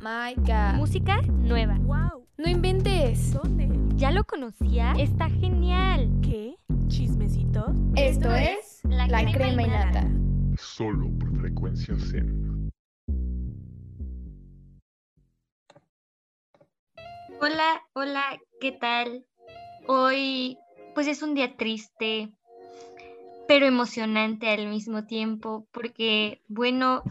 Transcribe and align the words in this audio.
my 0.00 0.34
god. 0.36 0.76
Música 0.76 1.20
nueva. 1.22 1.78
¡Wow! 1.80 2.26
No 2.36 2.48
inventes. 2.48 3.32
¿Dónde? 3.32 3.68
¿Ya 3.96 4.10
lo 4.10 4.24
conocía? 4.24 4.92
Está 4.98 5.28
genial. 5.30 6.10
¿Qué? 6.22 6.56
¿Chismecito? 6.88 7.72
Esto 7.96 8.34
es 8.34 8.80
La 8.84 9.06
La 9.06 9.20
Crema 9.20 9.32
Crema 9.32 9.62
y 9.62 9.66
Nata. 9.68 10.10
Solo 10.56 11.10
por 11.18 11.36
frecuencia 11.40 11.94
Zen. 11.96 12.70
Hola, 17.40 17.82
hola, 17.92 18.40
¿qué 18.60 18.72
tal? 18.72 19.26
Hoy, 19.86 20.56
pues 20.94 21.06
es 21.08 21.22
un 21.22 21.34
día 21.34 21.56
triste, 21.56 22.30
pero 23.46 23.66
emocionante 23.66 24.48
al 24.48 24.68
mismo 24.68 25.04
tiempo, 25.04 25.66
porque, 25.72 26.40
bueno, 26.48 27.02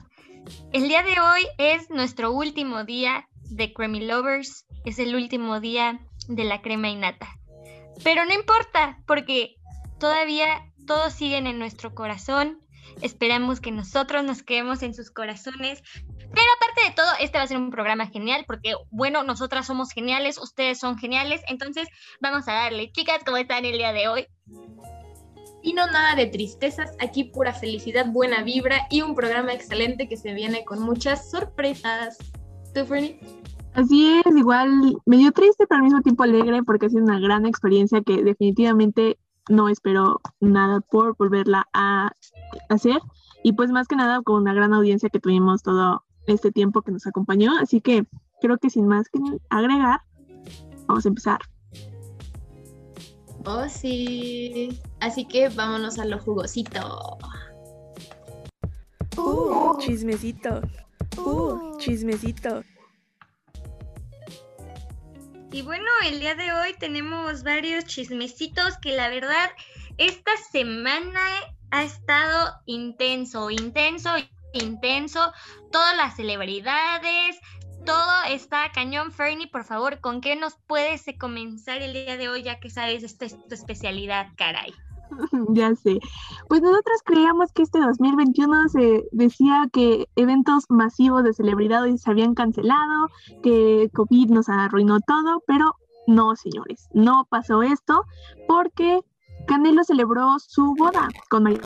el 0.72 0.88
día 0.88 1.04
de 1.04 1.20
hoy 1.20 1.48
es 1.58 1.90
nuestro 1.90 2.32
último 2.32 2.84
día 2.84 3.28
de 3.50 3.74
Creamy 3.74 4.06
Lovers, 4.06 4.66
es 4.86 5.00
el 5.00 5.16
último 5.16 5.60
día 5.60 6.00
de 6.28 6.44
la 6.44 6.62
crema 6.62 6.90
y 6.90 6.96
nata. 6.96 7.28
Pero 8.04 8.26
no 8.26 8.34
importa, 8.34 8.98
porque 9.06 9.56
todavía 10.00 10.72
todos 10.88 11.14
siguen 11.14 11.48
en 11.48 11.60
nuestro 11.60 11.94
corazón. 11.94 12.60
Esperamos 13.02 13.60
que 13.60 13.72
nosotros 13.72 14.24
nos 14.24 14.44
quedemos 14.44 14.84
en 14.84 14.94
sus 14.94 15.12
corazones. 15.12 15.82
Pero 15.98 16.48
aparte 16.58 16.90
de 16.90 16.96
todo, 16.96 17.12
este 17.20 17.38
va 17.38 17.44
a 17.44 17.48
ser 17.48 17.58
un 17.58 17.70
programa 17.70 18.08
genial 18.08 18.44
porque, 18.48 18.74
bueno, 18.90 19.24
nosotras 19.24 19.68
somos 19.68 19.92
geniales, 19.92 20.40
ustedes 20.40 20.80
son 20.80 20.98
geniales. 20.98 21.42
Entonces, 21.48 21.88
vamos 22.20 22.48
a 22.48 22.54
darle. 22.54 22.92
Chicas, 22.92 23.24
¿cómo 23.24 23.38
están 23.38 23.66
el 23.66 23.78
día 23.78 23.94
de 23.94 24.08
hoy? 24.08 24.28
Y 25.64 25.74
no 25.74 25.88
nada 25.88 26.16
de 26.16 26.28
tristezas, 26.28 26.92
aquí 27.00 27.24
pura 27.24 27.54
felicidad, 27.54 28.12
buena 28.12 28.44
vibra 28.44 28.86
y 28.90 29.02
un 29.02 29.16
programa 29.16 29.54
excelente 29.54 30.10
que 30.10 30.18
se 30.18 30.34
viene 30.34 30.66
con 30.66 30.82
muchas 30.82 31.32
sorpresas. 31.32 32.18
¿Tú, 32.74 32.86
Fernie? 32.86 33.20
Así 33.74 34.20
es, 34.20 34.36
igual 34.36 34.98
medio 35.06 35.32
triste, 35.32 35.66
pero 35.66 35.78
al 35.78 35.84
mismo 35.86 36.02
tiempo 36.02 36.24
alegre 36.24 36.62
porque 36.64 36.88
ha 36.88 36.90
sido 36.90 37.04
una 37.04 37.20
gran 37.20 37.46
experiencia 37.46 38.02
que 38.02 38.22
definitivamente 38.22 39.18
no 39.50 39.70
espero 39.70 40.20
nada 40.42 40.82
por 40.82 41.16
volverla 41.18 41.68
a 41.74 42.12
hacer. 42.70 43.00
Y 43.42 43.54
pues 43.54 43.72
más 43.72 43.88
que 43.88 43.96
nada 43.96 44.22
con 44.22 44.42
una 44.42 44.54
gran 44.54 44.74
audiencia 44.74 45.10
que 45.10 45.20
tuvimos 45.20 45.64
todo 45.64 46.04
este 46.28 46.52
tiempo 46.52 46.82
que 46.82 46.92
nos 46.92 47.08
acompañó. 47.08 47.52
Así 47.60 47.82
que 47.82 48.06
creo 48.42 48.58
que 48.58 48.70
sin 48.70 48.88
más 48.88 49.10
que 49.10 49.20
agregar, 49.50 50.02
vamos 50.88 51.06
a 51.06 51.10
empezar. 51.10 51.40
Oh, 53.46 53.68
sí. 53.68 54.80
Así 55.02 55.26
que 55.26 55.50
vámonos 55.50 56.00
a 56.00 56.06
lo 56.06 56.20
jugosito. 56.20 57.18
¡Uh! 59.18 59.78
Chismecito. 59.80 60.62
¡Uh! 61.18 61.78
Chismecito. 61.78 62.64
Y 65.52 65.62
bueno, 65.62 65.86
el 66.06 66.20
día 66.20 66.36
de 66.36 66.52
hoy 66.52 66.74
tenemos 66.80 67.44
varios 67.44 67.86
chismecitos 67.86 68.78
que 68.80 68.96
la 68.96 69.10
verdad 69.10 69.52
esta 69.98 70.32
semana 70.52 71.20
ha 71.70 71.84
estado 71.84 72.56
intenso, 72.66 73.52
intenso, 73.52 74.10
intenso. 74.54 75.32
Todas 75.72 75.96
las 75.98 76.16
celebridades, 76.16 77.38
todo 77.86 78.24
está 78.30 78.72
cañón. 78.72 79.12
Fernie, 79.12 79.48
por 79.48 79.64
favor, 79.64 80.00
¿con 80.00 80.22
qué 80.22 80.36
nos 80.36 80.56
puedes 80.68 81.04
comenzar 81.20 81.82
el 81.82 81.94
día 81.94 82.18
de 82.18 82.30
hoy 82.30 82.44
ya 82.44 82.60
que 82.60 82.70
sabes 82.70 83.04
esta 83.04 83.26
es 83.26 83.38
tu 83.48 83.54
especialidad, 83.54 84.28
caray? 84.36 84.74
ya 85.50 85.76
sé. 85.76 86.00
Pues 86.48 86.62
nosotros 86.62 87.02
creíamos 87.06 87.52
que 87.52 87.64
este 87.64 87.80
2021 87.80 88.70
se 88.70 89.04
decía 89.12 89.68
que 89.72 90.08
eventos 90.16 90.66
masivos 90.70 91.24
de 91.24 91.34
celebridades 91.34 92.02
se 92.02 92.12
habían 92.12 92.34
cancelado, 92.34 93.10
que 93.42 93.90
COVID 93.94 94.30
nos 94.30 94.50
arruinó 94.50 95.00
todo, 95.02 95.44
pero 95.46 95.76
no, 96.08 96.36
señores, 96.36 96.90
no 96.94 97.26
pasó 97.30 97.64
esto 97.64 98.04
porque 98.48 99.02
Canelo 99.48 99.84
celebró 99.84 100.38
su 100.40 100.74
boda 100.76 101.10
con 101.30 101.44
María 101.44 101.62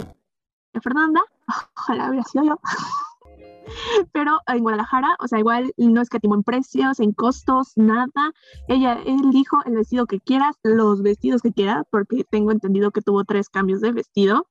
Fernanda. 0.82 1.22
Ojalá 1.78 2.10
hubiera 2.10 2.24
sido 2.24 2.44
yo. 2.46 2.60
Pero 4.12 4.40
en 4.48 4.60
Guadalajara, 4.60 5.16
o 5.20 5.28
sea, 5.28 5.40
igual 5.40 5.72
no 5.78 6.02
escatimó 6.02 6.36
en 6.36 6.44
precios, 6.44 7.00
en 7.00 7.12
costos, 7.12 7.74
nada. 7.76 8.34
Ella, 8.68 9.00
él 9.06 9.32
dijo 9.32 9.58
el 9.66 9.76
vestido 9.76 10.06
que 10.06 10.20
quieras, 10.20 10.56
los 10.64 11.02
vestidos 11.02 11.42
que 11.42 11.52
quieras, 11.52 11.84
porque 11.92 12.24
tengo 12.30 12.52
entendido 12.52 12.92
que 12.92 13.02
tuvo 13.02 13.24
tres 13.24 13.50
cambios 13.50 13.82
de 13.82 13.92
vestido, 13.92 14.48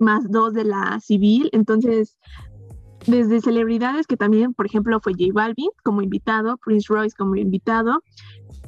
más 0.00 0.30
dos 0.30 0.54
de 0.54 0.64
la 0.64 1.00
civil. 1.00 1.48
Entonces, 1.52 2.16
desde 3.06 3.40
celebridades 3.40 4.06
que 4.06 4.16
también, 4.16 4.54
por 4.54 4.66
ejemplo, 4.66 4.98
fue 5.00 5.12
J 5.12 5.26
Balvin 5.32 5.70
como 5.82 6.02
invitado, 6.02 6.56
Prince 6.58 6.86
Royce 6.88 7.16
como 7.16 7.36
invitado, 7.36 8.02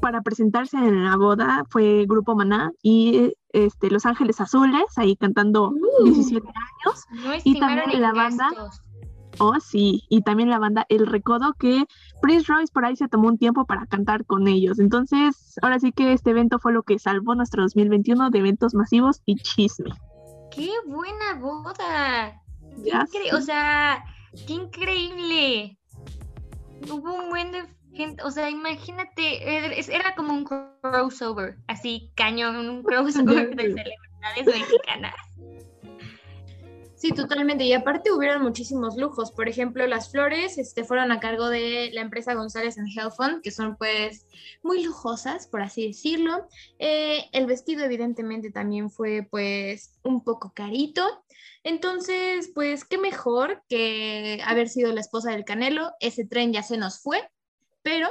para 0.01 0.21
presentarse 0.21 0.77
en 0.77 1.05
la 1.05 1.17
boda 1.17 1.65
fue 1.71 2.05
Grupo 2.07 2.35
Maná 2.35 2.71
y 2.83 3.35
este, 3.51 3.91
Los 3.91 4.05
Ángeles 4.05 4.41
Azules, 4.41 4.85
ahí 4.97 5.17
cantando 5.17 5.73
17 6.05 6.47
años. 6.47 7.05
No 7.11 7.33
Y 7.45 7.59
también 7.59 8.01
la 8.01 8.13
banda. 8.13 8.51
gastos. 8.51 8.86
Oh, 9.39 9.61
sí, 9.61 10.05
y 10.09 10.23
también 10.23 10.49
la 10.49 10.59
banda 10.59 10.87
El 10.89 11.07
Recodo, 11.07 11.55
que 11.55 11.85
Prince 12.23 12.51
Royce 12.51 12.73
por 12.73 12.85
ahí 12.85 12.97
se 12.97 13.09
tomó 13.09 13.29
un 13.29 13.39
tiempo 13.39 13.67
para 13.67 13.87
cantar 13.87 14.25
con 14.25 14.49
ellos. 14.49 14.79
Entonces, 14.79 15.59
ahora 15.63 15.79
sí 15.79 15.93
que 15.93 16.13
este 16.13 16.31
evento 16.31 16.59
fue 16.59 16.73
lo 16.73 16.83
que 16.83 16.99
salvó 16.99 17.35
nuestro 17.35 17.63
2021 17.63 18.31
de 18.31 18.39
eventos 18.39 18.75
masivos 18.75 19.21
y 19.27 19.37
chisme. 19.37 19.91
¡Qué 20.51 20.71
buena 20.87 21.35
boda! 21.39 22.43
Ya. 22.79 23.07
O 23.35 23.41
sea, 23.41 24.05
qué 24.47 24.55
increíble. 24.55 25.79
Hubo 26.91 27.15
un 27.15 27.29
buen 27.29 27.53
de 27.53 27.65
gente, 27.95 28.23
o 28.23 28.31
sea, 28.31 28.49
imagínate, 28.49 29.67
era, 29.95 30.15
como 30.15 30.33
un 30.33 30.45
crossover, 30.45 31.57
así 31.67 32.13
cañón, 32.15 32.57
un 32.57 32.83
crossover 32.83 33.55
de 33.57 33.63
celebridades 33.63 34.47
mexicanas. 34.47 35.15
Sí, 36.97 37.13
totalmente. 37.13 37.65
Y 37.65 37.75
aparte 37.75 38.11
hubieron 38.11 38.43
muchísimos 38.43 38.97
lujos. 38.97 39.31
Por 39.31 39.51
ejemplo, 39.51 39.87
las 39.87 40.11
flores 40.11 40.57
este, 40.57 40.83
fueron 40.83 41.13
a 41.13 41.21
cargo 41.21 41.51
de 41.51 41.91
la 41.93 42.01
empresa 42.01 42.33
González 42.33 42.79
en 42.79 42.87
Hellfund, 42.87 43.43
que 43.43 43.51
son 43.51 43.77
pues 43.77 44.27
muy 44.63 44.83
lujosas, 44.83 45.47
por 45.47 45.61
así 45.61 45.87
decirlo. 45.87 46.49
Eh, 46.79 47.27
el 47.33 47.45
vestido 47.45 47.85
evidentemente 47.85 48.51
también 48.51 48.91
fue 48.91 49.29
pues 49.31 49.93
un 50.05 50.25
poco 50.25 50.53
carito. 50.55 51.23
Entonces, 51.63 52.51
pues 52.55 52.87
qué 52.87 52.97
mejor 52.97 53.63
que 53.69 54.41
haber 54.47 54.71
sido 54.71 54.91
la 54.93 55.01
esposa 55.01 55.33
del 55.33 55.45
Canelo. 55.45 55.93
Ese 56.01 56.25
tren 56.25 56.55
ya 56.55 56.63
se 56.63 56.79
nos 56.79 57.01
fue, 57.01 57.29
pero, 57.83 58.09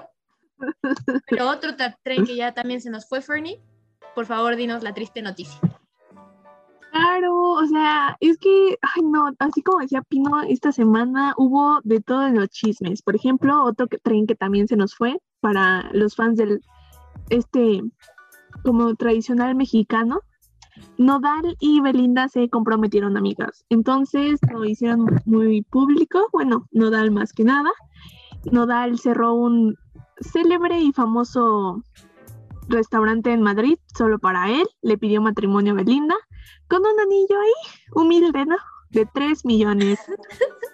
pero 1.28 1.50
otro 1.50 1.72
tren 2.04 2.24
que 2.24 2.36
ya 2.36 2.54
también 2.54 2.82
se 2.82 2.92
nos 2.92 3.10
fue, 3.10 3.24
Fernie. 3.24 3.64
Por 4.14 4.28
favor, 4.28 4.56
dinos 4.56 4.84
la 4.84 4.94
triste 4.94 5.24
noticia. 5.24 5.60
Sea, 7.76 8.16
es 8.22 8.38
que, 8.38 8.78
ay 8.82 9.04
no, 9.04 9.34
así 9.38 9.62
como 9.62 9.80
decía 9.82 10.02
Pino, 10.02 10.44
esta 10.48 10.72
semana 10.72 11.34
hubo 11.36 11.82
de 11.84 12.00
todo 12.00 12.26
en 12.26 12.36
los 12.36 12.48
chismes. 12.48 13.02
Por 13.02 13.18
ejemplo, 13.18 13.66
otro 13.66 13.88
tren 14.02 14.28
que 14.28 14.36
también 14.36 14.70
se 14.70 14.78
nos 14.78 14.96
fue 14.96 15.18
para 15.42 15.90
los 15.92 16.16
fans 16.16 16.38
del, 16.38 16.62
este, 17.30 17.82
como 18.64 18.96
tradicional 18.96 19.56
mexicano. 19.56 20.22
Nodal 20.98 21.58
y 21.60 21.82
Belinda 21.82 22.30
se 22.30 22.48
comprometieron 22.48 23.18
amigas, 23.18 23.66
entonces 23.68 24.40
lo 24.50 24.64
hicieron 24.64 25.08
muy 25.26 25.62
público, 25.64 26.30
bueno, 26.32 26.68
Nodal 26.72 27.12
más 27.12 27.34
que 27.34 27.44
nada. 27.44 27.72
Nodal 28.54 29.00
cerró 29.00 29.34
un 29.34 29.76
célebre 30.22 30.80
y 30.80 30.94
famoso 30.94 31.84
restaurante 32.70 33.34
en 33.34 33.42
Madrid 33.42 33.78
solo 33.94 34.18
para 34.18 34.50
él, 34.50 34.66
le 34.82 34.98
pidió 34.98 35.22
matrimonio 35.22 35.74
a 35.74 35.76
Belinda 35.76 36.16
con 36.70 36.82
un 36.86 37.00
anillo 37.00 37.40
ahí, 37.40 37.74
humilde, 37.94 38.46
¿no? 38.46 38.58
De 38.92 39.06
3 39.14 39.44
millones. 39.46 40.00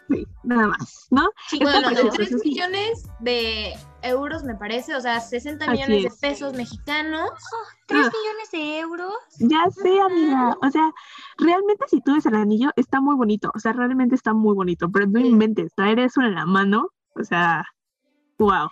Sí, 0.10 0.28
nada 0.44 0.68
más, 0.68 1.08
¿no? 1.10 1.30
Bueno, 1.62 1.90
de 1.90 1.96
precioso, 1.96 2.16
3 2.18 2.28
eso 2.30 2.38
sí. 2.40 2.50
millones 2.50 3.04
de 3.20 3.74
euros, 4.04 4.44
me 4.44 4.56
parece, 4.56 4.94
o 4.96 5.02
sea, 5.02 5.20
60 5.22 5.64
Así 5.66 5.72
millones 5.72 6.06
es. 6.06 6.20
de 6.20 6.28
pesos 6.28 6.54
mexicanos. 6.54 7.30
¿Tres 7.88 8.06
Ah. 8.08 8.12
millones 8.12 8.52
de 8.52 8.80
euros? 8.80 9.14
Ya 9.40 9.64
sé, 9.72 10.00
amiga. 10.02 10.58
O 10.62 10.70
sea, 10.70 10.92
realmente 11.38 11.86
si 11.88 12.02
tú 12.02 12.14
ves 12.14 12.26
el 12.26 12.36
anillo, 12.36 12.72
está 12.76 13.00
muy 13.00 13.16
bonito. 13.16 13.52
O 13.56 13.60
sea, 13.60 13.72
realmente 13.74 14.16
está 14.16 14.34
muy 14.34 14.54
bonito. 14.54 14.92
Pero 14.92 15.08
no 15.08 15.20
Sí. 15.20 15.28
inventes, 15.28 15.74
traer 15.74 16.00
eso 16.00 16.22
en 16.22 16.36
la 16.36 16.46
mano. 16.46 16.90
O 17.16 17.24
sea, 17.24 17.64
wow. 18.38 18.70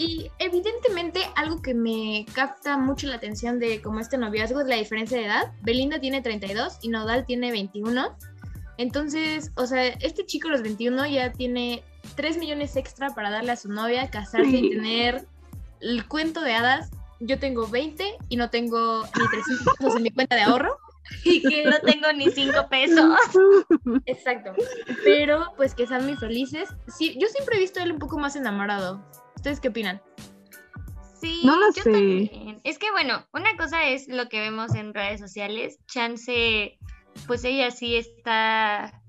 Y 0.00 0.30
evidentemente 0.38 1.20
algo 1.36 1.60
que 1.60 1.74
me 1.74 2.24
capta 2.32 2.78
mucho 2.78 3.06
la 3.06 3.16
atención 3.16 3.58
de 3.58 3.82
como 3.82 4.00
este 4.00 4.16
noviazgo 4.16 4.62
es 4.62 4.66
la 4.66 4.76
diferencia 4.76 5.18
de 5.18 5.26
edad. 5.26 5.52
Belinda 5.60 6.00
tiene 6.00 6.22
32 6.22 6.78
y 6.80 6.88
Nodal 6.88 7.26
tiene 7.26 7.50
21. 7.50 8.16
Entonces, 8.78 9.52
o 9.56 9.66
sea, 9.66 9.88
este 9.88 10.24
chico 10.24 10.48
a 10.48 10.52
los 10.52 10.62
21 10.62 11.06
ya 11.06 11.32
tiene 11.32 11.82
3 12.14 12.38
millones 12.38 12.76
extra 12.76 13.10
para 13.10 13.28
darle 13.28 13.52
a 13.52 13.56
su 13.56 13.68
novia, 13.68 14.08
casarse 14.08 14.56
y 14.56 14.70
tener 14.74 15.26
el 15.82 16.06
cuento 16.06 16.40
de 16.40 16.54
hadas. 16.54 16.90
Yo 17.20 17.38
tengo 17.38 17.68
20 17.68 18.16
y 18.30 18.36
no 18.36 18.48
tengo 18.48 19.02
ni 19.02 19.28
300 19.28 19.76
pesos 19.76 19.96
en 19.96 20.02
mi 20.02 20.10
cuenta 20.12 20.34
de 20.34 20.42
ahorro. 20.44 20.78
Y 21.24 21.42
que 21.42 21.64
no 21.64 21.78
tengo 21.80 22.12
ni 22.12 22.30
cinco 22.30 22.68
pesos. 22.68 23.18
Exacto. 24.06 24.52
Pero 25.04 25.52
pues 25.56 25.74
que 25.74 25.86
sean 25.86 26.04
muy 26.04 26.16
felices. 26.16 26.68
Sí, 26.96 27.16
yo 27.20 27.28
siempre 27.28 27.56
he 27.56 27.60
visto 27.60 27.80
a 27.80 27.82
él 27.84 27.92
un 27.92 27.98
poco 27.98 28.18
más 28.18 28.36
enamorado. 28.36 29.04
¿Ustedes 29.36 29.60
qué 29.60 29.68
opinan? 29.68 30.00
Sí, 31.20 31.42
No 31.44 31.58
lo 31.58 31.66
yo 31.74 31.82
sé. 31.82 31.90
también. 31.92 32.60
Es 32.64 32.78
que 32.78 32.90
bueno, 32.92 33.26
una 33.32 33.56
cosa 33.56 33.88
es 33.88 34.08
lo 34.08 34.28
que 34.28 34.40
vemos 34.40 34.74
en 34.74 34.94
redes 34.94 35.20
sociales. 35.20 35.78
Chance, 35.86 36.78
pues 37.26 37.44
ella 37.44 37.70
sí 37.70 37.96
está, 37.96 39.02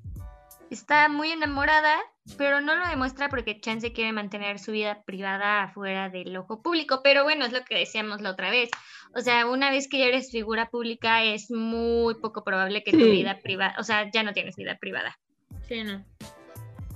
está 0.72 1.10
muy 1.10 1.32
enamorada, 1.32 1.98
pero 2.38 2.62
no 2.62 2.76
lo 2.76 2.88
demuestra 2.88 3.30
porque 3.30 3.60
Chance 3.60 3.92
quiere 3.92 4.14
mantener 4.14 4.58
su 4.58 4.72
vida 4.72 5.04
privada 5.04 5.64
afuera 5.64 6.10
del 6.10 6.36
ojo 6.38 6.62
público. 6.62 7.02
Pero 7.04 7.24
bueno, 7.24 7.46
es 7.46 7.52
lo 7.52 7.64
que 7.66 7.78
decíamos 7.78 8.22
la 8.22 8.32
otra 8.32 8.50
vez. 8.50 8.70
O 9.14 9.20
sea, 9.20 9.46
una 9.48 9.70
vez 9.70 9.90
que 9.90 10.00
ya 10.00 10.06
eres 10.06 10.32
figura 10.32 10.70
pública, 10.70 11.24
es 11.24 11.52
muy 11.52 12.16
poco 12.16 12.44
probable 12.44 12.84
que 12.84 12.92
tu 12.92 12.98
vida 12.98 13.40
privada, 13.44 13.76
o 13.78 13.84
sea, 13.84 14.10
ya 14.10 14.24
no 14.24 14.34
tienes 14.34 14.56
vida 14.56 14.78
privada. 14.80 15.20
Sí, 15.68 15.84
no. 15.84 16.04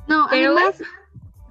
No, 0.07 0.27
Pero 0.29 0.55
además, 0.55 0.81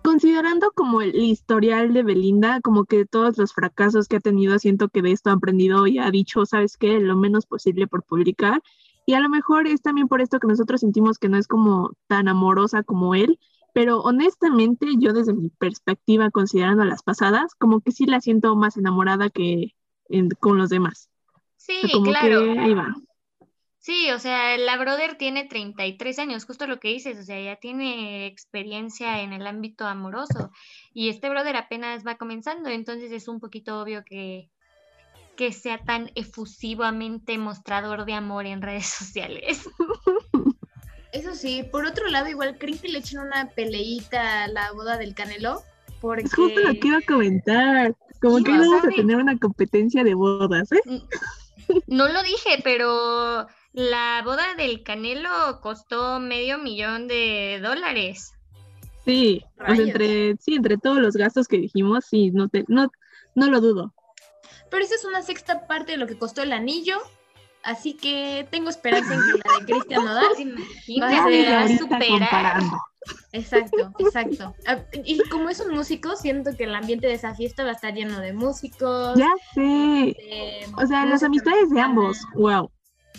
considerando 0.02 0.70
como 0.72 1.02
el 1.02 1.14
historial 1.14 1.92
de 1.92 2.02
Belinda, 2.02 2.60
como 2.62 2.84
que 2.84 3.04
todos 3.04 3.36
los 3.36 3.52
fracasos 3.52 4.08
que 4.08 4.16
ha 4.16 4.20
tenido, 4.20 4.58
siento 4.58 4.88
que 4.88 5.02
de 5.02 5.12
esto 5.12 5.28
ha 5.28 5.34
aprendido 5.34 5.86
y 5.86 5.98
ha 5.98 6.10
dicho, 6.10 6.46
¿sabes 6.46 6.78
qué? 6.78 7.00
Lo 7.00 7.16
menos 7.16 7.44
posible 7.44 7.86
por 7.86 8.02
publicar. 8.04 8.62
Y 9.06 9.14
a 9.14 9.20
lo 9.20 9.28
mejor 9.28 9.66
es 9.66 9.82
también 9.82 10.08
por 10.08 10.20
esto 10.20 10.38
que 10.40 10.46
nosotros 10.46 10.80
sentimos 10.80 11.18
que 11.18 11.28
no 11.28 11.36
es 11.36 11.46
como 11.46 11.90
tan 12.06 12.28
amorosa 12.28 12.82
como 12.82 13.14
él, 13.14 13.38
pero 13.74 14.00
honestamente 14.00 14.86
yo 14.98 15.12
desde 15.12 15.34
mi 15.34 15.50
perspectiva, 15.50 16.30
considerando 16.30 16.84
las 16.84 17.02
pasadas, 17.02 17.54
como 17.56 17.80
que 17.80 17.92
sí 17.92 18.06
la 18.06 18.20
siento 18.20 18.56
más 18.56 18.76
enamorada 18.76 19.30
que 19.30 19.74
en- 20.08 20.30
con 20.30 20.58
los 20.58 20.70
demás. 20.70 21.10
Sí, 21.56 21.76
O 21.76 21.88
sea, 21.88 21.90
como 21.90 22.12
claro. 22.12 22.54
que 22.54 22.60
ahí 22.60 22.74
va. 22.74 22.94
Sí, 23.78 24.10
o 24.12 24.18
sea, 24.18 24.56
la 24.56 24.78
brother 24.78 25.18
tiene 25.18 25.44
33 25.44 26.18
años, 26.18 26.46
justo 26.46 26.66
lo 26.66 26.80
que 26.80 26.88
dices, 26.88 27.18
o 27.18 27.22
sea, 27.22 27.38
ya 27.38 27.56
tiene 27.56 28.26
experiencia 28.26 29.20
en 29.20 29.34
el 29.34 29.46
ámbito 29.46 29.84
amoroso 29.86 30.50
y 30.94 31.10
este 31.10 31.28
brother 31.28 31.56
apenas 31.56 32.02
va 32.06 32.16
comenzando, 32.16 32.70
entonces 32.70 33.12
es 33.12 33.28
un 33.28 33.40
poquito 33.40 33.78
obvio 33.82 34.02
que, 34.02 34.50
que 35.36 35.52
sea 35.52 35.78
tan 35.84 36.10
efusivamente 36.14 37.38
mostrador 37.38 38.04
de 38.04 38.14
amor 38.14 38.46
en 38.46 38.62
redes 38.62 38.86
sociales. 38.98 39.68
Eso 41.12 41.34
sí, 41.34 41.62
por 41.70 41.86
otro 41.86 42.08
lado, 42.08 42.28
igual 42.28 42.58
creen 42.58 42.78
que 42.78 42.88
le 42.88 42.98
echen 42.98 43.20
una 43.20 43.48
peleita 43.50 44.44
a 44.44 44.48
la 44.48 44.72
boda 44.72 44.98
del 44.98 45.14
Canelo. 45.14 45.62
Porque 46.00 46.24
Es 46.24 46.34
justo 46.34 46.60
lo 46.60 46.72
que 46.74 46.88
iba 46.88 46.98
a 46.98 47.02
comentar. 47.02 47.94
Como 48.20 48.38
Sí, 48.38 48.44
que 48.44 48.52
sea, 48.52 48.78
a 48.78 48.94
tener 48.96 49.16
una 49.16 49.38
competencia 49.38 50.02
de 50.02 50.14
bodas, 50.14 50.72
¿eh? 50.72 50.80
No 51.86 52.08
lo 52.08 52.22
dije, 52.22 52.60
pero 52.62 53.46
la 53.72 54.22
boda 54.24 54.54
del 54.56 54.82
Canelo 54.82 55.60
costó 55.60 56.20
medio 56.20 56.58
millón 56.58 57.06
de 57.06 57.60
dólares. 57.62 58.32
Sí, 59.04 59.44
Rayos. 59.56 59.88
entre, 59.88 60.36
sí, 60.38 60.54
entre 60.54 60.78
todos 60.78 60.98
los 60.98 61.16
gastos 61.16 61.46
que 61.46 61.58
dijimos, 61.58 62.06
sí, 62.06 62.30
no, 62.30 62.48
te, 62.48 62.64
no, 62.68 62.90
no 63.34 63.50
lo 63.50 63.60
dudo. 63.60 63.94
Pero 64.74 64.86
esa 64.86 64.96
es 64.96 65.04
una 65.04 65.22
sexta 65.22 65.68
parte 65.68 65.92
de 65.92 65.98
lo 65.98 66.08
que 66.08 66.18
costó 66.18 66.42
el 66.42 66.52
anillo. 66.52 66.96
Así 67.62 67.94
que 67.94 68.44
tengo 68.50 68.70
esperanza 68.70 69.14
en 69.14 69.20
que 69.20 69.48
la 69.48 69.58
de 69.60 69.72
Cristian 69.72 70.04
Nodal. 70.04 70.24
Va 71.00 71.60
a 71.60 71.68
superar. 71.68 72.60
Exacto, 73.30 73.92
exacto. 74.00 74.52
Ah, 74.66 74.80
Y 75.04 75.20
como 75.28 75.48
es 75.48 75.60
un 75.60 75.76
músico, 75.76 76.16
siento 76.16 76.56
que 76.56 76.64
el 76.64 76.74
ambiente 76.74 77.06
de 77.06 77.12
esa 77.12 77.36
fiesta 77.36 77.62
va 77.62 77.70
a 77.70 77.74
estar 77.74 77.94
lleno 77.94 78.18
de 78.18 78.32
músicos. 78.32 79.16
Ya 79.16 79.30
sé. 79.54 79.60
de 79.60 80.66
O 80.76 80.84
sea, 80.88 81.06
las 81.06 81.22
amistades 81.22 81.70
de 81.70 81.80
ambos, 81.80 82.18
wow. 82.34 82.68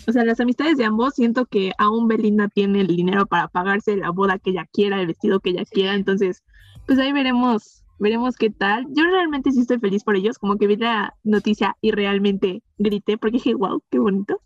O 0.06 0.12
sea, 0.12 0.24
las 0.24 0.38
amistades 0.40 0.76
de 0.76 0.84
ambos, 0.84 1.14
siento 1.14 1.46
que 1.46 1.72
aún 1.78 2.06
Belinda 2.06 2.48
tiene 2.48 2.82
el 2.82 2.88
dinero 2.88 3.24
para 3.24 3.48
pagarse 3.48 3.96
la 3.96 4.10
boda 4.10 4.38
que 4.38 4.50
ella 4.50 4.68
quiera, 4.70 5.00
el 5.00 5.06
vestido 5.06 5.40
que 5.40 5.50
ella 5.50 5.64
quiera, 5.64 5.94
entonces, 5.94 6.42
pues 6.86 6.98
ahí 6.98 7.12
veremos, 7.12 7.82
veremos 7.98 8.36
qué 8.36 8.50
tal. 8.50 8.86
Yo 8.90 9.04
realmente 9.04 9.52
sí 9.52 9.60
estoy 9.60 9.78
feliz 9.78 10.04
por 10.04 10.16
ellos, 10.16 10.38
como 10.38 10.56
que 10.56 10.66
vi 10.66 10.76
la 10.76 11.14
noticia 11.24 11.76
y 11.80 11.90
realmente 11.90 12.62
grité 12.78 13.18
porque 13.18 13.34
dije, 13.34 13.54
wow, 13.54 13.82
qué 13.90 13.98
bonito. 13.98 14.40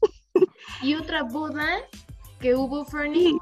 Y 0.83 0.95
otra 0.95 1.25
boda 1.25 1.67
que 2.41 2.55
hubo, 2.55 2.85
Fernie. 2.85 3.39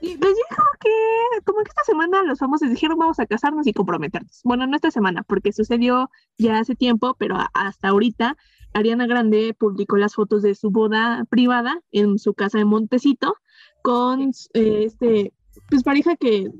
Y, 0.00 0.08
les 0.08 0.18
dijo 0.18 0.64
que 0.80 1.42
como 1.44 1.58
que 1.58 1.68
esta 1.68 1.84
semana 1.84 2.22
los 2.22 2.38
famosos 2.38 2.70
dijeron 2.70 2.98
vamos 2.98 3.20
a 3.20 3.26
casarnos 3.26 3.66
y 3.66 3.74
comprometernos. 3.74 4.40
Bueno, 4.44 4.66
no 4.66 4.76
esta 4.76 4.90
semana, 4.90 5.22
porque 5.24 5.52
sucedió 5.52 6.10
ya 6.38 6.58
hace 6.58 6.74
tiempo, 6.74 7.14
pero 7.18 7.36
hasta 7.52 7.88
ahorita 7.88 8.36
Ariana 8.72 9.06
Grande 9.06 9.54
publicó 9.58 9.98
las 9.98 10.14
fotos 10.14 10.42
de 10.42 10.54
su 10.54 10.70
boda 10.70 11.26
privada 11.28 11.82
en 11.90 12.18
su 12.18 12.32
casa 12.34 12.56
de 12.56 12.64
Montecito 12.64 13.34
con 13.82 14.30
eh, 14.54 14.84
este, 14.84 15.34
pues 15.68 15.82
pareja 15.82 16.16
que 16.16 16.50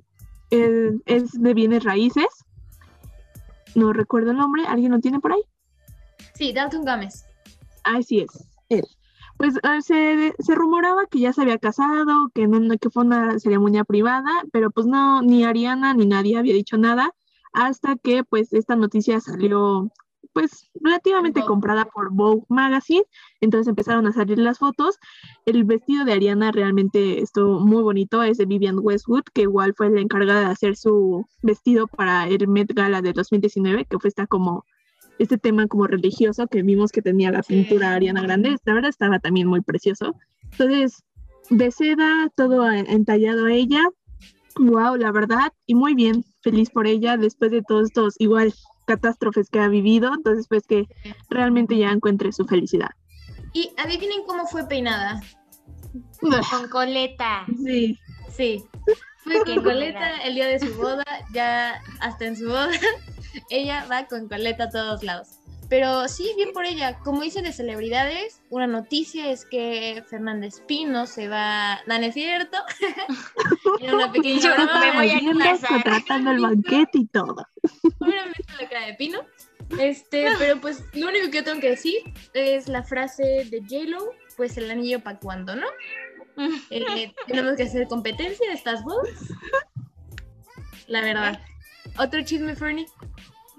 eh, 0.51 0.93
es 1.07 1.33
de 1.33 1.55
bienes 1.55 1.85
raíces. 1.85 2.27
No 3.75 3.93
recuerdo 3.93 4.33
el 4.33 4.37
nombre, 4.37 4.65
¿alguien 4.67 4.93
lo 4.93 4.99
tiene 5.01 5.21
por 5.21 5.33
ahí? 5.33 5.43
Sí, 6.35 6.53
Dalton 6.53 6.85
Gómez. 6.85 7.25
Ay, 7.85 8.03
sí 8.03 8.21
es, 8.21 8.47
él. 8.69 8.85
Pues 9.37 9.55
eh, 9.63 9.81
se, 9.83 10.35
se 10.39 10.55
rumoraba 10.55 11.07
que 11.07 11.21
ya 11.21 11.33
se 11.33 11.43
había 11.43 11.59
casado, 11.59 12.31
que, 12.35 12.47
no- 12.47 12.77
que 12.79 12.91
fue 12.91 13.05
una 13.05 13.39
ceremonia 13.39 13.85
privada, 13.85 14.31
pero 14.53 14.71
pues 14.71 14.87
no, 14.87 15.23
ni 15.23 15.45
Ariana 15.45 15.95
ni 15.95 16.07
nadie 16.07 16.37
había 16.37 16.53
dicho 16.55 16.77
nada, 16.77 17.15
hasta 17.53 17.97
que 17.97 18.23
pues 18.25 18.53
esta 18.53 18.77
noticia 18.77 19.21
salió 19.21 19.91
pues 20.33 20.71
relativamente 20.81 21.41
Vogue. 21.41 21.49
comprada 21.49 21.85
por 21.87 22.11
Vogue 22.13 22.45
Magazine, 22.49 23.03
entonces 23.41 23.69
empezaron 23.69 24.07
a 24.07 24.13
salir 24.13 24.39
las 24.39 24.59
fotos. 24.59 24.97
El 25.47 25.65
vestido 25.65 26.05
de 26.05 26.13
Ariana 26.13 26.53
realmente 26.53 27.21
estuvo 27.21 27.61
muy 27.61 27.83
bonito, 27.83 28.23
es 28.23 28.39
de 28.39 28.47
Vivian 28.47 28.79
Westwood, 28.81 29.25
que 29.35 29.43
igual 29.43 29.75
fue 29.77 29.91
la 29.91 30.01
encargada 30.01 30.41
de 30.41 30.47
hacer 30.47 30.77
su 30.77 31.27
vestido 31.43 31.87
para 31.87 32.27
el 32.29 32.47
Met 32.49 32.73
Gala 32.75 33.03
de 33.03 33.13
2019, 33.13 33.87
que 33.87 33.99
fue 33.99 34.09
esta 34.09 34.27
como 34.27 34.65
este 35.19 35.37
tema 35.37 35.67
como 35.67 35.87
religioso 35.87 36.47
que 36.47 36.63
vimos 36.63 36.93
que 36.93 37.03
tenía 37.03 37.31
la 37.31 37.43
Sí. 37.43 37.55
pintura 37.55 37.93
Ariana 37.95 38.23
Grande, 38.23 38.57
la 38.65 38.75
verdad 38.75 38.89
estaba 38.89 39.19
también 39.19 39.49
muy 39.49 39.61
precioso. 39.61 40.15
Entonces, 40.53 41.03
de 41.51 41.71
seda, 41.71 42.31
todo 42.37 42.71
entallado 42.71 43.47
a 43.47 43.53
ella. 43.53 43.83
Wow, 44.59 44.97
la 44.97 45.13
verdad, 45.13 45.53
y 45.67 45.75
muy 45.75 45.95
bien, 45.95 46.25
feliz 46.43 46.71
por 46.71 46.87
ella 46.87 47.17
después 47.17 47.51
de 47.51 47.63
todos 47.63 47.89
estos 47.89 48.15
igual 48.19 48.53
catástrofes 48.91 49.49
que 49.49 49.61
ha 49.61 49.69
vivido, 49.69 50.13
entonces 50.13 50.47
pues 50.49 50.67
que 50.67 50.89
realmente 51.29 51.77
ya 51.77 51.91
encuentre 51.91 52.33
su 52.33 52.45
felicidad. 52.47 52.91
Y 53.53 53.71
adivinen 53.77 54.25
cómo 54.27 54.47
fue 54.47 54.67
peinada. 54.67 55.21
Con 56.21 56.69
coleta. 56.69 57.47
Sí, 57.65 57.99
Sí. 58.37 58.65
Fue 59.23 59.45
con 59.45 59.63
coleta 59.63 60.17
el 60.25 60.35
día 60.35 60.49
de 60.49 60.59
su 60.59 60.75
boda, 60.75 61.05
ya 61.33 61.81
hasta 62.01 62.25
en 62.25 62.37
su 62.37 62.49
boda, 62.49 62.71
ella 63.51 63.87
va 63.91 64.07
con 64.07 64.29
coleta 64.29 64.65
a 64.65 64.71
todos 64.71 65.03
lados. 65.03 65.40
Pero 65.71 66.09
sí, 66.09 66.33
bien 66.37 66.53
por 66.53 66.67
ella. 66.67 66.99
Como 66.99 67.23
dice 67.23 67.43
de 67.43 67.53
celebridades, 67.53 68.43
una 68.51 68.67
noticia 68.67 69.31
es 69.31 69.45
que 69.45 70.03
Fernández 70.11 70.61
Pino 70.67 71.07
se 71.07 71.29
va. 71.29 71.81
No, 71.87 71.97
no 71.97 72.07
es 72.07 72.15
cierto. 72.15 72.59
Era 73.81 73.95
una 73.95 74.11
pequeña 74.11 74.41
Yo 74.41 74.55
broma. 74.55 74.81
me 74.81 74.93
voy 74.97 75.11
a 75.11 76.33
el 76.33 76.41
banquete 76.41 76.99
y 76.99 77.07
todo. 77.07 77.47
Obviamente 78.01 78.43
la 78.61 78.69
cara 78.69 78.87
de 78.87 78.95
Pino. 78.95 79.21
Este, 79.79 80.27
pero 80.41 80.61
pues 80.61 80.83
lo 80.93 81.09
único 81.09 81.31
que 81.31 81.37
yo 81.37 81.45
tengo 81.45 81.61
que 81.61 81.71
decir 81.71 81.99
es 82.35 82.67
la 82.67 82.83
frase 82.83 83.23
de 83.49 83.61
J-Lo, 83.61 84.11
pues 84.37 84.57
el 84.57 84.69
anillo 84.69 85.01
para 85.01 85.21
cuando, 85.21 85.55
¿no? 85.55 85.67
Eh, 86.71 87.13
tenemos 87.27 87.55
que 87.57 87.65
hacer 87.65 87.87
competencia 87.87 88.49
de 88.49 88.55
estas 88.55 88.83
bodas. 88.83 89.11
La 90.87 91.03
verdad. 91.03 91.41
Otro 91.99 92.23
chisme, 92.23 92.57
Fernie. 92.57 92.87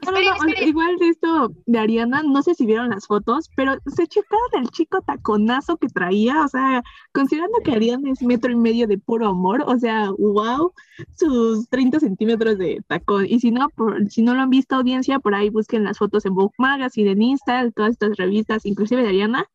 No, 0.06 0.12
no, 0.12 0.20
no, 0.20 0.66
igual 0.66 0.98
de 0.98 1.10
esto 1.10 1.52
de 1.66 1.80
Ariana, 1.80 2.24
no 2.24 2.42
sé 2.42 2.56
si 2.56 2.66
vieron 2.66 2.90
las 2.90 3.08
fotos, 3.08 3.50
pero 3.56 3.76
se 3.86 4.08
checaron 4.08 4.50
el 4.54 4.70
chico 4.70 5.02
taconazo 5.02 5.78
que 5.78 5.88
traía, 5.88 6.44
o 6.44 6.48
sea, 6.48 6.84
considerando 7.12 7.60
que 7.64 7.74
Ariana 7.74 8.12
es 8.12 8.22
metro 8.22 8.52
y 8.52 8.56
medio 8.56 8.88
de 8.88 8.98
puro 8.98 9.28
amor, 9.28 9.64
o 9.66 9.78
sea, 9.78 10.10
wow, 10.12 10.74
sus 11.16 11.70
30 11.70 12.00
centímetros 12.00 12.58
de 12.58 12.84
tacón. 12.88 13.26
Y 13.28 13.40
si 13.40 13.52
no, 13.52 13.70
por, 13.70 14.10
si 14.10 14.22
no 14.22 14.34
lo 14.34 14.42
han 14.42 14.50
visto 14.50 14.76
audiencia, 14.76 15.20
por 15.20 15.36
ahí 15.36 15.50
busquen 15.50 15.84
las 15.84 15.98
fotos 15.98 16.26
en 16.26 16.34
Vogue 16.34 16.56
Magazine, 16.58 17.12
en 17.12 17.22
Insta, 17.22 17.62
en 17.62 17.72
todas 17.72 17.92
estas 17.92 18.18
revistas, 18.18 18.66
inclusive 18.66 19.04
de 19.04 19.10
Ariana, 19.10 19.48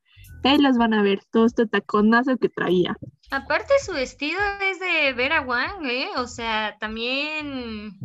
ahí 0.49 0.59
las 0.59 0.79
van 0.79 0.95
a 0.95 1.03
ver, 1.03 1.21
todo 1.31 1.47
este 1.47 1.67
taconazo 1.67 2.37
que 2.37 2.49
traía. 2.49 2.97
Aparte 3.31 3.73
su 3.85 3.93
vestido 3.93 4.39
es 4.63 4.79
de 4.79 5.13
Vera 5.15 5.41
Wang, 5.41 5.85
¿eh? 5.85 6.09
O 6.17 6.27
sea, 6.27 6.77
también, 6.79 7.99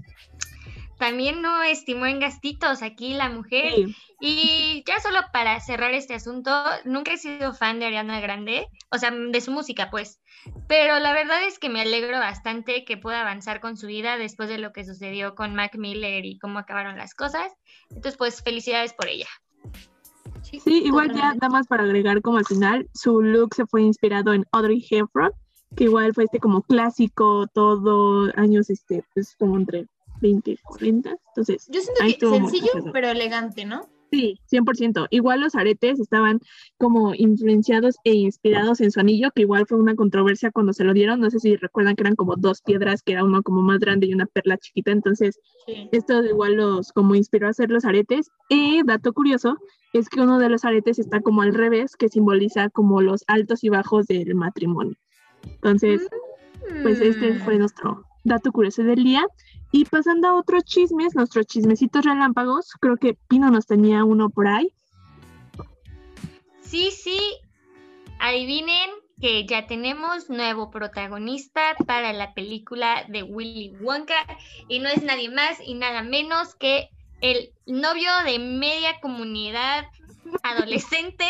también 1.01 1.41
no 1.41 1.63
estimó 1.63 2.05
en 2.05 2.19
gastitos 2.19 2.83
aquí 2.83 3.15
la 3.15 3.27
mujer. 3.27 3.73
Sí, 3.73 3.95
Y 4.19 4.83
ya 4.85 4.99
solo 4.99 5.17
para 5.33 5.59
cerrar 5.59 5.95
este 5.95 6.13
asunto, 6.13 6.51
nunca 6.85 7.13
he 7.13 7.17
sido 7.17 7.55
fan 7.55 7.79
de 7.79 7.87
Ariana 7.87 8.19
Grande, 8.19 8.67
o 8.91 8.99
sea, 8.99 9.09
de 9.09 9.41
su 9.41 9.49
música, 9.49 9.89
pues. 9.89 10.21
Pero 10.67 10.99
la 10.99 11.11
verdad 11.11 11.43
es 11.43 11.57
que 11.57 11.69
me 11.69 11.81
alegro 11.81 12.19
bastante 12.19 12.85
que 12.85 12.97
pueda 12.97 13.21
avanzar 13.21 13.61
con 13.61 13.77
su 13.77 13.87
vida 13.87 14.19
después 14.19 14.47
de 14.47 14.59
lo 14.59 14.73
que 14.73 14.85
sucedió 14.85 15.33
con 15.33 15.55
Mac 15.55 15.75
Miller 15.75 16.23
y 16.23 16.37
cómo 16.37 16.59
acabaron 16.59 16.99
las 16.99 17.15
cosas. 17.15 17.51
Entonces, 17.89 18.15
pues, 18.15 18.43
felicidades 18.43 18.93
por 18.93 19.07
ella. 19.07 19.27
Sí, 20.43 20.83
igual 20.85 21.15
ya 21.15 21.33
nada 21.33 21.49
más 21.49 21.65
para 21.65 21.81
agregar 21.81 22.21
como 22.21 22.37
al 22.37 22.45
final, 22.45 22.87
su 22.93 23.23
look 23.23 23.55
se 23.55 23.65
fue 23.65 23.81
inspirado 23.81 24.33
en 24.33 24.45
Audrey 24.51 24.85
Hepburn, 24.87 25.31
que 25.75 25.85
igual 25.85 26.13
fue 26.13 26.25
este 26.25 26.39
como 26.39 26.61
clásico, 26.61 27.47
todo 27.55 28.31
años 28.35 28.69
este, 28.69 29.03
pues 29.15 29.35
como 29.39 29.57
entre 29.57 29.87
20 30.21 30.51
y 30.51 30.57
40, 30.57 31.15
entonces 31.27 31.67
Yo 31.69 31.81
siento 31.81 32.01
que 32.19 32.27
sencillo, 32.37 32.91
pero 32.93 33.09
elegante, 33.09 33.65
¿no? 33.65 33.81
sí, 34.11 34.37
100%. 34.51 35.07
Igual 35.09 35.39
los 35.39 35.55
aretes 35.55 35.97
estaban 35.99 36.41
como 36.77 37.15
influenciados 37.15 37.95
e 38.03 38.13
inspirados 38.13 38.81
en 38.81 38.91
su 38.91 38.99
anillo, 38.99 39.31
que 39.33 39.43
igual 39.43 39.65
fue 39.67 39.77
una 39.79 39.95
controversia 39.95 40.51
cuando 40.51 40.73
se 40.73 40.83
lo 40.83 40.93
dieron, 40.93 41.21
no 41.21 41.29
sé 41.29 41.39
si 41.39 41.55
recuerdan 41.55 41.95
que 41.95 42.03
eran 42.03 42.15
como 42.17 42.35
dos 42.35 42.61
piedras, 42.61 43.03
que 43.03 43.13
era 43.13 43.23
uno 43.23 43.41
como 43.41 43.61
más 43.61 43.79
grande 43.79 44.07
y 44.07 44.13
una 44.13 44.25
perla 44.25 44.57
chiquita, 44.57 44.91
entonces 44.91 45.39
Sí. 45.65 45.87
esto 45.93 46.21
igual 46.25 46.55
los 46.55 46.91
como 46.91 47.15
inspiró 47.15 47.47
a 47.47 47.51
hacer 47.51 47.69
los 47.71 47.85
aretes. 47.85 48.29
Y 48.49 48.81
dato 48.83 49.13
curioso 49.13 49.57
es 49.93 50.09
que 50.09 50.19
uno 50.19 50.39
de 50.39 50.49
los 50.49 50.65
aretes 50.65 50.99
está 50.99 51.21
como 51.21 51.41
al 51.43 51.53
revés, 51.53 51.95
que 51.95 52.09
simboliza 52.09 52.69
como 52.69 53.01
los 53.01 53.23
altos 53.27 53.63
y 53.63 53.69
bajos 53.69 54.07
del 54.07 54.35
matrimonio. 54.35 54.97
Entonces, 55.45 56.05
pues 56.83 56.99
este 56.99 57.33
Mm. 57.33 57.39
fue 57.39 57.57
nuestro 57.57 58.03
dato 58.23 58.51
curioso 58.51 58.83
del 58.83 59.03
día. 59.03 59.25
Y 59.71 59.85
pasando 59.85 60.27
a 60.27 60.35
otros 60.35 60.63
chismes, 60.65 61.15
nuestros 61.15 61.45
chismecitos 61.47 62.03
relámpagos, 62.03 62.71
creo 62.79 62.97
que 62.97 63.17
Pino 63.27 63.49
nos 63.49 63.65
tenía 63.65 64.03
uno 64.03 64.29
por 64.29 64.47
ahí. 64.47 64.73
Sí, 66.61 66.91
sí. 66.91 67.19
Adivinen 68.19 68.89
que 69.21 69.45
ya 69.45 69.67
tenemos 69.67 70.29
nuevo 70.29 70.71
protagonista 70.71 71.75
para 71.85 72.11
la 72.11 72.33
película 72.33 73.05
de 73.07 73.23
Willy 73.23 73.73
Wonka 73.79 74.15
y 74.67 74.79
no 74.79 74.89
es 74.89 75.03
nadie 75.03 75.29
más 75.29 75.59
y 75.63 75.75
nada 75.75 76.01
menos 76.01 76.55
que 76.55 76.89
el 77.21 77.53
novio 77.67 78.09
de 78.25 78.39
media 78.39 78.99
comunidad 78.99 79.85
adolescente, 80.43 81.25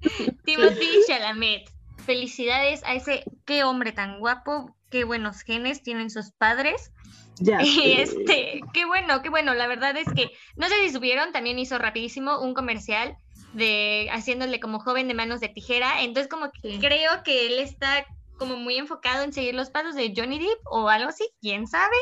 Timothy 0.44 0.88
Chalamet. 1.08 1.73
Felicidades 2.04 2.82
a 2.84 2.94
ese, 2.94 3.24
qué 3.44 3.64
hombre 3.64 3.92
tan 3.92 4.18
guapo, 4.18 4.74
qué 4.90 5.04
buenos 5.04 5.42
genes 5.42 5.82
tienen 5.82 6.10
sus 6.10 6.32
padres. 6.32 6.92
Ya. 7.36 7.58
Y 7.62 7.92
este, 7.92 8.60
qué 8.72 8.84
bueno, 8.84 9.22
qué 9.22 9.30
bueno. 9.30 9.54
La 9.54 9.66
verdad 9.66 9.96
es 9.96 10.06
que 10.14 10.30
no 10.56 10.68
sé 10.68 10.74
si 10.82 10.92
subieron, 10.92 11.32
también 11.32 11.58
hizo 11.58 11.78
rapidísimo 11.78 12.40
un 12.40 12.54
comercial 12.54 13.16
de 13.54 14.08
haciéndole 14.12 14.60
como 14.60 14.80
joven 14.80 15.08
de 15.08 15.14
manos 15.14 15.40
de 15.40 15.48
tijera. 15.48 16.02
Entonces, 16.02 16.28
como 16.28 16.50
que 16.50 16.78
creo 16.78 17.22
que 17.24 17.46
él 17.46 17.58
está 17.58 18.06
como 18.38 18.56
muy 18.56 18.76
enfocado 18.76 19.22
en 19.22 19.32
seguir 19.32 19.54
los 19.54 19.70
pasos 19.70 19.94
de 19.94 20.12
Johnny 20.14 20.38
Depp 20.38 20.60
o 20.66 20.88
algo 20.88 21.08
así, 21.08 21.28
quién 21.40 21.66
sabe. 21.66 21.96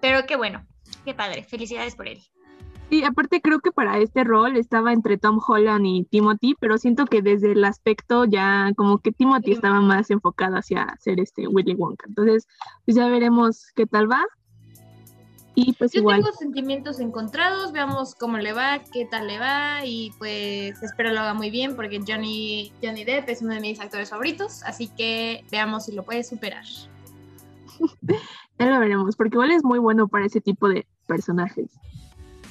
Pero 0.00 0.26
qué 0.26 0.36
bueno, 0.36 0.66
qué 1.04 1.14
padre. 1.14 1.44
Felicidades 1.44 1.96
por 1.96 2.08
él. 2.08 2.22
Sí, 2.94 3.02
aparte 3.02 3.40
creo 3.40 3.58
que 3.58 3.72
para 3.72 3.98
este 3.98 4.22
rol 4.22 4.56
estaba 4.56 4.92
entre 4.92 5.18
Tom 5.18 5.40
Holland 5.44 5.84
y 5.84 6.04
Timothy, 6.04 6.54
pero 6.60 6.78
siento 6.78 7.06
que 7.06 7.22
desde 7.22 7.50
el 7.50 7.64
aspecto 7.64 8.24
ya 8.24 8.70
como 8.76 8.98
que 8.98 9.10
Timothy 9.10 9.50
estaba 9.50 9.80
más 9.80 10.12
enfocado 10.12 10.54
hacia 10.58 10.96
ser 11.00 11.18
este 11.18 11.48
Willy 11.48 11.74
Wonka. 11.74 12.04
Entonces, 12.06 12.46
pues 12.84 12.96
ya 12.96 13.08
veremos 13.08 13.66
qué 13.74 13.86
tal 13.86 14.08
va. 14.08 14.24
Y 15.56 15.72
pues 15.72 15.90
Yo 15.90 16.02
igual. 16.02 16.20
tengo 16.22 16.36
sentimientos 16.36 17.00
encontrados, 17.00 17.72
veamos 17.72 18.14
cómo 18.14 18.38
le 18.38 18.52
va, 18.52 18.78
qué 18.92 19.06
tal 19.06 19.26
le 19.26 19.40
va 19.40 19.84
y 19.84 20.12
pues 20.18 20.80
espero 20.80 21.12
lo 21.12 21.18
haga 21.18 21.34
muy 21.34 21.50
bien 21.50 21.74
porque 21.74 22.00
Johnny, 22.06 22.72
Johnny 22.80 23.04
Depp 23.04 23.28
es 23.28 23.42
uno 23.42 23.54
de 23.54 23.60
mis 23.60 23.80
actores 23.80 24.10
favoritos, 24.10 24.62
así 24.62 24.86
que 24.86 25.44
veamos 25.50 25.86
si 25.86 25.92
lo 25.96 26.04
puede 26.04 26.22
superar. 26.22 26.62
Ya 28.56 28.66
lo 28.66 28.78
veremos, 28.78 29.16
porque 29.16 29.34
igual 29.34 29.50
es 29.50 29.64
muy 29.64 29.80
bueno 29.80 30.06
para 30.06 30.26
ese 30.26 30.40
tipo 30.40 30.68
de 30.68 30.86
personajes. 31.08 31.72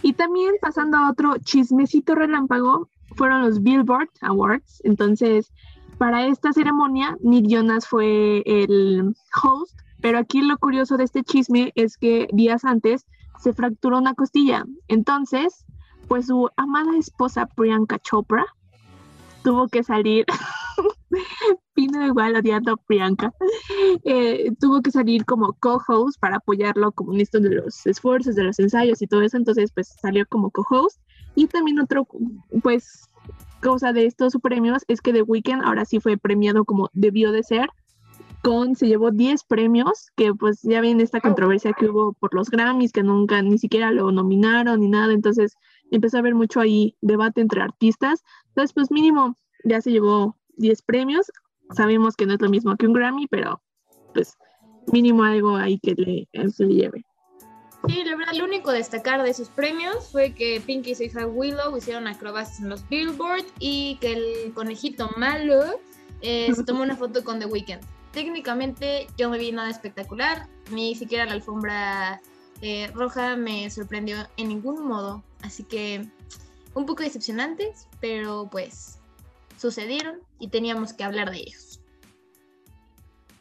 Y 0.03 0.13
también 0.13 0.53
pasando 0.61 0.97
a 0.97 1.09
otro 1.09 1.37
chismecito 1.37 2.13
relámpago, 2.13 2.89
fueron 3.15 3.41
los 3.41 3.63
Billboard 3.63 4.09
Awards. 4.21 4.81
Entonces, 4.83 5.51
para 5.97 6.27
esta 6.27 6.51
ceremonia, 6.51 7.17
Nick 7.21 7.45
Jonas 7.47 7.87
fue 7.87 8.43
el 8.45 9.15
host, 9.41 9.79
pero 10.01 10.19
aquí 10.19 10.41
lo 10.41 10.57
curioso 10.57 10.97
de 10.97 11.05
este 11.05 11.23
chisme 11.23 11.71
es 11.75 11.97
que 11.97 12.27
días 12.33 12.65
antes 12.65 13.05
se 13.39 13.53
fracturó 13.53 13.97
una 13.97 14.13
costilla. 14.13 14.65
Entonces, 14.89 15.65
pues 16.09 16.27
su 16.27 16.49
amada 16.57 16.97
esposa 16.97 17.45
Priyanka 17.45 17.97
Chopra 17.99 18.45
tuvo 19.43 19.69
que 19.69 19.83
salir. 19.83 20.25
Pino 21.73 22.05
igual 22.05 22.35
odiando 22.35 22.73
a 22.73 22.77
Priyanka. 22.77 23.33
Eh, 24.03 24.51
tuvo 24.59 24.81
que 24.81 24.91
salir 24.91 25.25
como 25.25 25.53
co-host 25.53 26.19
para 26.19 26.37
apoyarlo 26.37 26.91
como 26.91 27.13
en 27.13 27.21
esto 27.21 27.39
de 27.39 27.55
los 27.55 27.85
esfuerzos, 27.85 28.35
de 28.35 28.43
los 28.43 28.59
ensayos 28.59 29.01
y 29.01 29.07
todo 29.07 29.21
eso, 29.21 29.37
entonces 29.37 29.71
pues 29.73 29.95
salió 30.01 30.25
como 30.27 30.51
co-host. 30.51 30.99
Y 31.35 31.47
también 31.47 31.79
otro, 31.79 32.07
pues, 32.61 33.07
cosa 33.61 33.93
de 33.93 34.05
estos 34.05 34.33
premios 34.41 34.83
es 34.87 35.01
que 35.01 35.13
The 35.13 35.23
Weeknd 35.23 35.63
ahora 35.63 35.85
sí 35.85 35.99
fue 35.99 36.17
premiado 36.17 36.65
como 36.65 36.89
debió 36.93 37.31
de 37.31 37.43
ser, 37.43 37.69
con, 38.43 38.75
se 38.75 38.87
llevó 38.87 39.09
10 39.09 39.45
premios, 39.45 40.11
que 40.17 40.33
pues 40.33 40.61
ya 40.63 40.81
ven 40.81 40.99
esta 40.99 41.21
controversia 41.21 41.71
que 41.71 41.89
hubo 41.89 42.11
por 42.13 42.35
los 42.35 42.49
Grammys, 42.49 42.91
que 42.91 43.01
nunca 43.01 43.41
ni 43.41 43.57
siquiera 43.57 43.91
lo 43.91 44.11
nominaron 44.11 44.81
ni 44.81 44.89
nada, 44.89 45.13
entonces 45.13 45.55
empezó 45.91 46.17
a 46.17 46.19
haber 46.19 46.35
mucho 46.35 46.59
ahí 46.59 46.97
debate 47.01 47.39
entre 47.39 47.61
artistas, 47.61 48.21
entonces 48.49 48.73
pues 48.73 48.91
mínimo 48.91 49.37
ya 49.63 49.79
se 49.79 49.91
llevó 49.91 50.35
10 50.57 50.81
premios, 50.83 51.31
sabemos 51.75 52.15
que 52.15 52.25
no 52.25 52.33
es 52.33 52.41
lo 52.41 52.49
mismo 52.49 52.75
que 52.75 52.87
un 52.87 52.93
Grammy, 52.93 53.27
pero 53.27 53.61
pues 54.13 54.37
mínimo 54.91 55.23
algo 55.23 55.55
ahí 55.55 55.79
que 55.79 55.93
le, 55.93 56.27
se 56.49 56.65
le 56.65 56.73
lleve. 56.73 57.05
Sí, 57.87 58.01
la 58.05 58.15
verdad, 58.15 58.33
lo 58.33 58.45
único 58.45 58.71
destacar 58.71 59.21
de 59.23 59.29
esos 59.29 59.49
premios 59.49 60.09
fue 60.09 60.33
que 60.33 60.61
Pinky 60.65 60.91
y 60.91 60.95
su 60.95 61.03
hija 61.03 61.27
Willow 61.27 61.75
hicieron 61.75 62.07
acrobacias 62.07 62.61
en 62.61 62.69
los 62.69 62.87
Billboard 62.87 63.45
y 63.59 63.97
que 63.99 64.13
el 64.13 64.53
conejito 64.53 65.09
malo 65.17 65.79
eh, 66.21 66.53
se 66.53 66.63
tomó 66.63 66.83
una 66.83 66.95
foto 66.95 67.23
con 67.25 67.39
The 67.39 67.45
Weeknd. 67.45 67.81
Técnicamente 68.13 69.07
yo 69.17 69.29
no 69.29 69.37
vi 69.37 69.51
nada 69.51 69.69
espectacular, 69.69 70.47
ni 70.71 70.95
siquiera 70.95 71.25
la 71.25 71.33
alfombra 71.33 72.21
eh, 72.61 72.89
roja 72.93 73.35
me 73.35 73.69
sorprendió 73.69 74.15
en 74.37 74.47
ningún 74.47 74.87
modo, 74.87 75.21
así 75.41 75.63
que 75.63 76.07
un 76.75 76.85
poco 76.85 77.03
decepcionantes, 77.03 77.89
pero 77.99 78.47
pues 78.49 78.99
sucedieron 79.57 80.21
y 80.43 80.49
teníamos 80.49 80.91
que 80.91 81.05
hablar 81.05 81.31
de 81.31 81.37
ellos. 81.37 81.79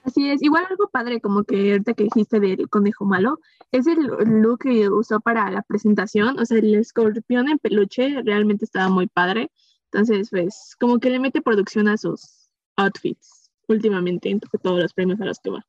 Así 0.04 0.30
es, 0.30 0.40
igual 0.40 0.64
algo 0.68 0.88
padre 0.88 1.21
como 1.21 1.42
que 1.42 1.73
ahorita 1.73 1.94
que 1.94 2.04
dijiste 2.04 2.38
del 2.38 2.68
conejo 2.68 3.04
malo, 3.04 3.40
es 3.73 3.88
el 3.88 4.06
look 4.06 4.61
que 4.61 4.88
usó 4.88 5.21
para 5.21 5.50
la 5.50 5.62
presentación, 5.62 6.38
o 6.38 6.47
sea, 6.47 6.59
el 6.59 6.75
escorpión 6.76 7.49
en 7.49 7.59
peluche 7.59 8.23
realmente 8.23 8.64
estaba 8.64 8.88
muy 8.88 9.09
padre, 9.09 9.50
entonces 9.90 10.28
pues 10.30 10.76
como 10.78 11.00
que 11.00 11.11
le 11.11 11.18
mete 11.18 11.42
producción 11.42 11.88
a 11.88 11.97
sus 11.97 12.50
outfits 12.76 13.50
últimamente 13.66 14.30
en 14.30 14.40
todos 14.40 14.80
los 14.80 14.92
premios 14.92 15.21
a 15.21 15.25
los 15.25 15.40
que 15.40 15.50
va. 15.50 15.66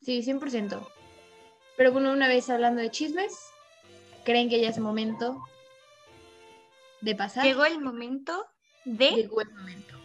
Sí, 0.00 0.22
100%. 0.22 0.86
Pero 1.76 1.92
bueno, 1.92 2.12
una 2.12 2.28
vez 2.28 2.48
hablando 2.48 2.80
de 2.80 2.90
chismes, 2.90 3.34
¿creen 4.24 4.48
que 4.48 4.60
ya 4.60 4.68
es 4.68 4.78
momento 4.78 5.42
de 7.00 7.14
pasar? 7.16 7.44
Llegó 7.44 7.64
el 7.64 7.80
momento 7.80 8.46
de 8.84 9.10
Llegó 9.10 9.40
el 9.40 9.52
momento. 9.52 10.01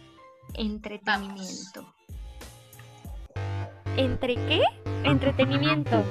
Entretenimiento. 0.58 1.94
¿Entre 3.96 4.34
qué? 4.34 4.62
Entretenimiento. 5.04 6.04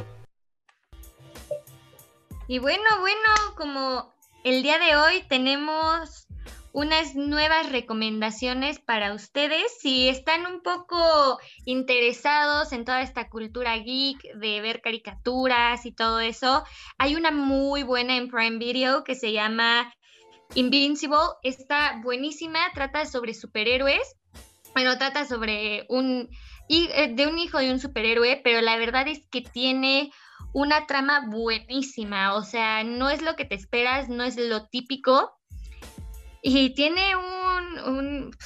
Y 2.48 2.60
bueno, 2.60 2.84
bueno, 3.02 3.30
como 3.58 4.14
el 4.44 4.64
día 4.64 4.80
de 4.80 4.96
hoy 4.96 5.24
tenemos 5.28 6.28
unas 6.72 7.16
nuevas 7.16 7.72
recomendaciones 7.72 8.80
para 8.80 9.14
ustedes. 9.14 9.64
Si 9.80 10.08
están 10.08 10.46
un 10.46 10.62
poco 10.62 11.40
interesados 11.66 12.72
en 12.72 12.86
toda 12.86 13.02
esta 13.02 13.30
cultura 13.30 13.76
geek 13.78 14.36
de 14.36 14.62
ver 14.62 14.82
caricaturas 14.82 15.86
y 15.86 15.92
todo 15.92 16.20
eso, 16.20 16.64
hay 16.98 17.16
una 17.16 17.32
muy 17.32 17.84
buena 17.84 18.16
en 18.16 18.30
Prime 18.30 18.60
Video 18.60 19.04
que 19.04 19.16
se 19.16 19.34
llama 19.34 19.94
Invincible. 20.54 21.18
Está 21.44 22.00
buenísima, 22.04 22.60
trata 22.74 23.06
sobre 23.06 23.34
superhéroes. 23.34 24.16
Bueno, 24.78 24.96
trata 25.00 25.26
sobre 25.26 25.88
un 25.90 26.30
eh, 26.70 27.12
de 27.12 27.26
un 27.26 27.40
hijo 27.40 27.58
de 27.58 27.72
un 27.72 27.80
superhéroe, 27.80 28.40
pero 28.44 28.62
la 28.62 28.78
verdad 28.78 29.08
es 29.08 29.24
que 29.32 29.42
tiene 29.42 30.12
una 30.54 30.86
trama 30.86 31.26
buenísima, 31.28 32.36
o 32.36 32.44
sea, 32.44 32.84
no 32.84 33.10
es 33.10 33.24
lo 33.24 33.36
que 33.36 33.46
te 33.46 33.56
esperas, 33.56 34.08
no 34.08 34.24
es 34.24 34.38
lo 34.38 34.68
típico. 34.68 35.36
Y 36.44 36.76
tiene 36.76 37.16
un, 37.16 37.80
un 37.92 38.38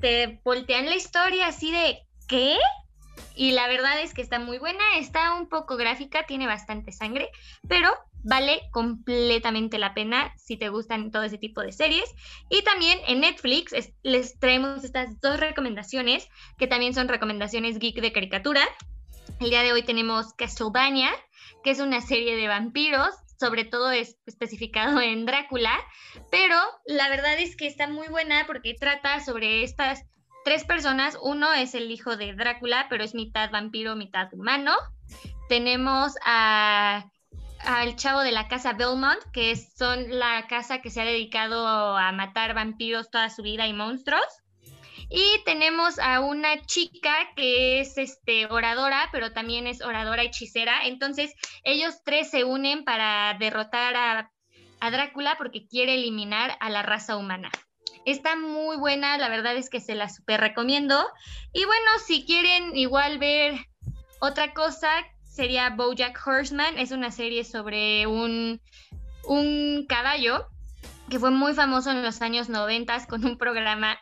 te 0.00 0.40
voltean 0.44 0.84
la 0.84 0.94
historia 0.94 1.48
así 1.48 1.72
de 1.72 2.06
¿qué? 2.28 2.56
Y 3.34 3.50
la 3.50 3.66
verdad 3.66 4.00
es 4.00 4.14
que 4.14 4.22
está 4.22 4.38
muy 4.38 4.58
buena, 4.58 4.84
está 4.98 5.34
un 5.34 5.48
poco 5.48 5.76
gráfica, 5.76 6.24
tiene 6.24 6.46
bastante 6.46 6.92
sangre, 6.92 7.30
pero 7.66 7.90
vale 8.24 8.62
completamente 8.72 9.78
la 9.78 9.94
pena 9.94 10.32
si 10.36 10.56
te 10.56 10.70
gustan 10.70 11.10
todo 11.10 11.22
ese 11.22 11.38
tipo 11.38 11.60
de 11.60 11.72
series. 11.72 12.12
Y 12.50 12.62
también 12.62 12.98
en 13.06 13.20
Netflix 13.20 13.72
es- 13.72 13.92
les 14.02 14.38
traemos 14.40 14.82
estas 14.82 15.20
dos 15.20 15.38
recomendaciones, 15.38 16.28
que 16.58 16.66
también 16.66 16.94
son 16.94 17.08
recomendaciones 17.08 17.78
geek 17.78 18.00
de 18.00 18.12
caricatura. 18.12 18.62
El 19.40 19.50
día 19.50 19.62
de 19.62 19.72
hoy 19.72 19.82
tenemos 19.82 20.32
Castlevania, 20.34 21.10
que 21.62 21.70
es 21.70 21.80
una 21.80 22.00
serie 22.00 22.34
de 22.36 22.48
vampiros. 22.48 23.14
sobre 23.36 23.64
todo 23.64 23.90
es 23.90 24.16
especificado 24.26 25.00
en 25.00 25.26
Drácula, 25.26 25.76
pero 26.30 26.56
la 26.86 27.08
verdad 27.08 27.36
es 27.38 27.56
que 27.56 27.66
está 27.66 27.88
muy 27.88 28.06
buena 28.06 28.44
porque 28.46 28.74
trata 28.74 29.18
sobre 29.20 29.64
estas 29.64 30.04
tres 30.44 30.64
personas. 30.64 31.18
Uno 31.20 31.52
es 31.52 31.74
el 31.74 31.90
hijo 31.90 32.16
de 32.16 32.32
Drácula, 32.34 32.86
pero 32.88 33.02
es 33.02 33.12
mitad 33.12 33.50
vampiro, 33.50 33.96
mitad 33.96 34.32
humano. 34.32 34.72
Tenemos 35.48 36.14
a 36.24 37.10
al 37.66 37.96
chavo 37.96 38.20
de 38.20 38.32
la 38.32 38.48
casa 38.48 38.72
Belmont, 38.72 39.20
que 39.32 39.56
son 39.56 40.18
la 40.18 40.46
casa 40.48 40.80
que 40.80 40.90
se 40.90 41.00
ha 41.00 41.04
dedicado 41.04 41.66
a 41.66 42.12
matar 42.12 42.54
vampiros 42.54 43.10
toda 43.10 43.30
su 43.30 43.42
vida 43.42 43.66
y 43.66 43.72
monstruos. 43.72 44.24
Y 45.10 45.42
tenemos 45.44 45.98
a 45.98 46.20
una 46.20 46.62
chica 46.62 47.14
que 47.36 47.80
es 47.80 47.98
este 47.98 48.46
oradora, 48.46 49.08
pero 49.12 49.32
también 49.32 49.66
es 49.66 49.82
oradora 49.82 50.22
hechicera. 50.22 50.86
Entonces, 50.86 51.34
ellos 51.62 52.02
tres 52.04 52.30
se 52.30 52.44
unen 52.44 52.84
para 52.84 53.36
derrotar 53.38 53.96
a, 53.96 54.30
a 54.80 54.90
Drácula 54.90 55.36
porque 55.36 55.66
quiere 55.66 55.94
eliminar 55.94 56.56
a 56.60 56.70
la 56.70 56.82
raza 56.82 57.16
humana. 57.16 57.50
Está 58.06 58.36
muy 58.36 58.76
buena, 58.76 59.16
la 59.18 59.28
verdad 59.28 59.56
es 59.56 59.70
que 59.70 59.80
se 59.80 59.94
la 59.94 60.08
super 60.08 60.40
recomiendo. 60.40 61.06
Y 61.52 61.64
bueno, 61.64 61.90
si 62.06 62.24
quieren 62.24 62.76
igual 62.76 63.18
ver 63.18 63.54
otra 64.20 64.52
cosa, 64.52 64.90
sería 65.34 65.70
Bojack 65.70 66.20
Horseman. 66.24 66.78
Es 66.78 66.92
una 66.92 67.10
serie 67.10 67.44
sobre 67.44 68.06
un, 68.06 68.60
un 69.24 69.84
caballo 69.88 70.46
que 71.10 71.18
fue 71.18 71.30
muy 71.30 71.54
famoso 71.54 71.90
en 71.90 72.02
los 72.02 72.22
años 72.22 72.48
90 72.48 73.06
con 73.06 73.24
un 73.24 73.36
programa. 73.36 73.98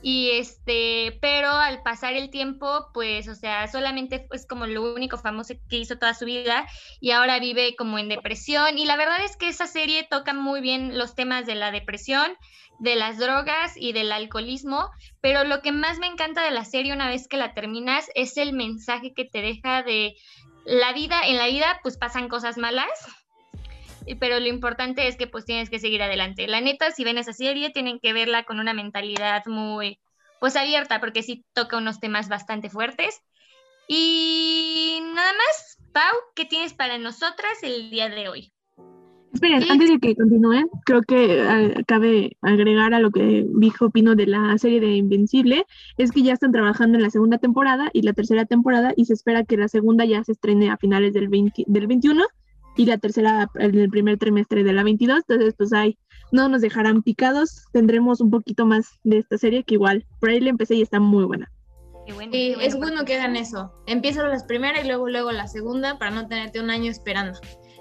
Y 0.00 0.30
este, 0.30 1.18
pero 1.20 1.50
al 1.50 1.82
pasar 1.82 2.14
el 2.14 2.30
tiempo, 2.30 2.86
pues, 2.94 3.26
o 3.28 3.34
sea, 3.34 3.66
solamente 3.66 4.28
es 4.30 4.46
como 4.46 4.66
lo 4.66 4.94
único 4.94 5.18
famoso 5.18 5.54
que 5.68 5.78
hizo 5.78 5.98
toda 5.98 6.14
su 6.14 6.24
vida 6.24 6.68
y 7.00 7.10
ahora 7.10 7.40
vive 7.40 7.74
como 7.76 7.98
en 7.98 8.08
depresión. 8.08 8.78
Y 8.78 8.84
la 8.84 8.96
verdad 8.96 9.24
es 9.24 9.36
que 9.36 9.48
esa 9.48 9.66
serie 9.66 10.06
toca 10.08 10.34
muy 10.34 10.60
bien 10.60 10.96
los 10.96 11.16
temas 11.16 11.46
de 11.46 11.56
la 11.56 11.72
depresión, 11.72 12.30
de 12.78 12.94
las 12.94 13.18
drogas 13.18 13.72
y 13.76 13.92
del 13.92 14.12
alcoholismo, 14.12 14.90
pero 15.20 15.42
lo 15.42 15.62
que 15.62 15.72
más 15.72 15.98
me 15.98 16.06
encanta 16.06 16.44
de 16.44 16.52
la 16.52 16.64
serie 16.64 16.92
una 16.92 17.08
vez 17.08 17.26
que 17.26 17.36
la 17.36 17.52
terminas 17.52 18.08
es 18.14 18.36
el 18.36 18.52
mensaje 18.52 19.12
que 19.14 19.24
te 19.24 19.42
deja 19.42 19.82
de 19.82 20.14
la 20.64 20.92
vida, 20.92 21.22
en 21.24 21.38
la 21.38 21.46
vida 21.46 21.80
pues 21.82 21.96
pasan 21.96 22.28
cosas 22.28 22.56
malas, 22.56 22.86
pero 24.20 24.40
lo 24.40 24.46
importante 24.46 25.08
es 25.08 25.16
que 25.16 25.26
pues 25.26 25.44
tienes 25.44 25.70
que 25.70 25.78
seguir 25.78 26.02
adelante. 26.02 26.46
La 26.46 26.60
neta, 26.60 26.90
si 26.90 27.04
ven 27.04 27.18
esa 27.18 27.32
serie, 27.32 27.70
tienen 27.70 27.98
que 28.00 28.12
verla 28.12 28.44
con 28.44 28.60
una 28.60 28.74
mentalidad 28.74 29.44
muy 29.46 29.98
pues 30.40 30.56
abierta, 30.56 31.00
porque 31.00 31.22
sí 31.22 31.44
toca 31.52 31.78
unos 31.78 32.00
temas 32.00 32.28
bastante 32.28 32.70
fuertes. 32.70 33.20
Y 33.88 35.00
nada 35.14 35.32
más, 35.32 35.78
Pau, 35.92 36.14
¿qué 36.34 36.44
tienes 36.44 36.74
para 36.74 36.98
nosotras 36.98 37.62
el 37.62 37.90
día 37.90 38.08
de 38.08 38.28
hoy? 38.28 38.52
Esperen, 39.32 39.62
Sí. 39.62 39.68
antes 39.70 39.90
de 39.90 39.98
que 39.98 40.16
continúen, 40.16 40.68
creo 40.84 41.02
que 41.02 41.42
eh, 41.42 41.84
cabe 41.86 42.36
agregar 42.40 42.94
a 42.94 43.00
lo 43.00 43.10
que 43.10 43.46
dijo 43.56 43.90
Pino 43.90 44.14
de 44.14 44.26
la 44.26 44.56
serie 44.58 44.80
de 44.80 44.96
Invencible, 44.96 45.66
es 45.98 46.12
que 46.12 46.22
ya 46.22 46.32
están 46.32 46.52
trabajando 46.52 46.96
en 46.96 47.02
la 47.02 47.10
segunda 47.10 47.38
temporada 47.38 47.90
y 47.92 48.02
la 48.02 48.14
tercera 48.14 48.46
temporada 48.46 48.92
y 48.96 49.04
se 49.04 49.12
espera 49.12 49.44
que 49.44 49.56
la 49.56 49.68
segunda 49.68 50.04
ya 50.06 50.24
se 50.24 50.32
estrene 50.32 50.70
a 50.70 50.78
finales 50.78 51.12
del, 51.12 51.28
20 51.28 51.64
del 51.66 51.86
21 51.86 52.24
y 52.78 52.86
la 52.86 52.96
tercera 52.96 53.50
en 53.56 53.76
el 53.76 53.90
primer 53.90 54.18
trimestre 54.18 54.62
de 54.62 54.72
la 54.72 54.84
22, 54.84 55.24
entonces 55.28 55.54
pues 55.58 55.72
ahí 55.72 55.98
no 56.30 56.48
nos 56.48 56.62
dejarán 56.62 57.02
picados, 57.02 57.64
tendremos 57.72 58.20
un 58.20 58.30
poquito 58.30 58.66
más 58.66 59.00
de 59.02 59.18
esta 59.18 59.36
serie 59.36 59.64
que 59.64 59.74
igual, 59.74 60.06
por 60.20 60.30
ahí 60.30 60.38
la 60.38 60.50
empecé 60.50 60.76
y 60.76 60.82
está 60.82 61.00
muy 61.00 61.24
buena. 61.24 61.50
Qué 62.06 62.12
bueno, 62.12 62.32
Sí, 62.32 62.54
qué 62.56 62.66
es 62.66 62.76
bueno, 62.76 62.92
bueno 62.92 63.04
que 63.04 63.16
hagan 63.16 63.34
eso. 63.34 63.72
Empieza 63.86 64.22
las 64.28 64.44
primeras 64.44 64.84
y 64.84 64.86
luego 64.86 65.08
luego 65.08 65.32
la 65.32 65.48
segunda 65.48 65.98
para 65.98 66.12
no 66.12 66.28
tenerte 66.28 66.60
un 66.60 66.70
año 66.70 66.88
esperando. 66.88 67.40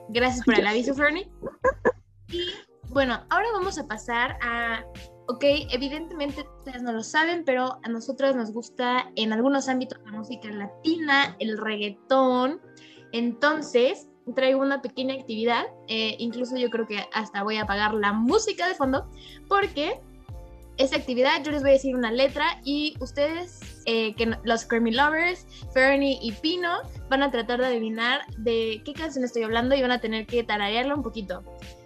Gracias 0.09 0.43
por 0.43 0.55
el 0.55 0.65
aviso, 0.65 0.95
Fernie. 0.95 1.29
Y 2.29 2.43
bueno, 2.89 3.23
ahora 3.29 3.47
vamos 3.53 3.77
a 3.77 3.85
pasar 3.85 4.37
a, 4.41 4.83
ok, 5.27 5.43
evidentemente 5.71 6.43
ustedes 6.57 6.81
no 6.81 6.91
lo 6.91 7.03
saben, 7.03 7.43
pero 7.45 7.77
a 7.83 7.89
nosotras 7.89 8.35
nos 8.35 8.51
gusta 8.51 9.11
en 9.15 9.31
algunos 9.31 9.69
ámbitos 9.69 9.99
la 10.05 10.11
música 10.11 10.49
latina, 10.49 11.35
el 11.37 11.57
reggaetón. 11.57 12.59
Entonces, 13.13 14.07
traigo 14.33 14.61
una 14.61 14.81
pequeña 14.81 15.15
actividad, 15.15 15.65
eh, 15.87 16.15
incluso 16.19 16.57
yo 16.57 16.69
creo 16.69 16.87
que 16.87 17.05
hasta 17.13 17.43
voy 17.43 17.57
a 17.57 17.63
apagar 17.63 17.93
la 17.93 18.13
música 18.13 18.67
de 18.67 18.75
fondo, 18.75 19.09
porque 19.47 19.99
esta 20.77 20.97
actividad 20.97 21.43
yo 21.43 21.51
les 21.51 21.61
voy 21.61 21.71
a 21.71 21.73
decir 21.73 21.95
una 21.95 22.11
letra 22.11 22.61
y 22.63 22.95
ustedes, 22.99 23.81
eh, 23.85 24.13
que 24.15 24.37
los 24.43 24.67
Grammy 24.67 24.91
Lovers, 24.91 25.45
Fernie 25.73 26.19
y 26.21 26.31
Pino, 26.33 26.81
van 27.09 27.23
a 27.23 27.31
tratar 27.31 27.59
de 27.59 27.67
adivinar 27.67 28.21
de 28.37 28.81
qué 28.85 28.93
canción 28.93 29.25
estoy 29.25 29.43
hablando 29.43 29.75
y 29.75 29.81
van 29.81 29.91
a 29.91 29.99
tener 29.99 30.27
que 30.27 30.43
tararearla 30.43 30.93
un 30.93 31.03
poquito. 31.03 31.43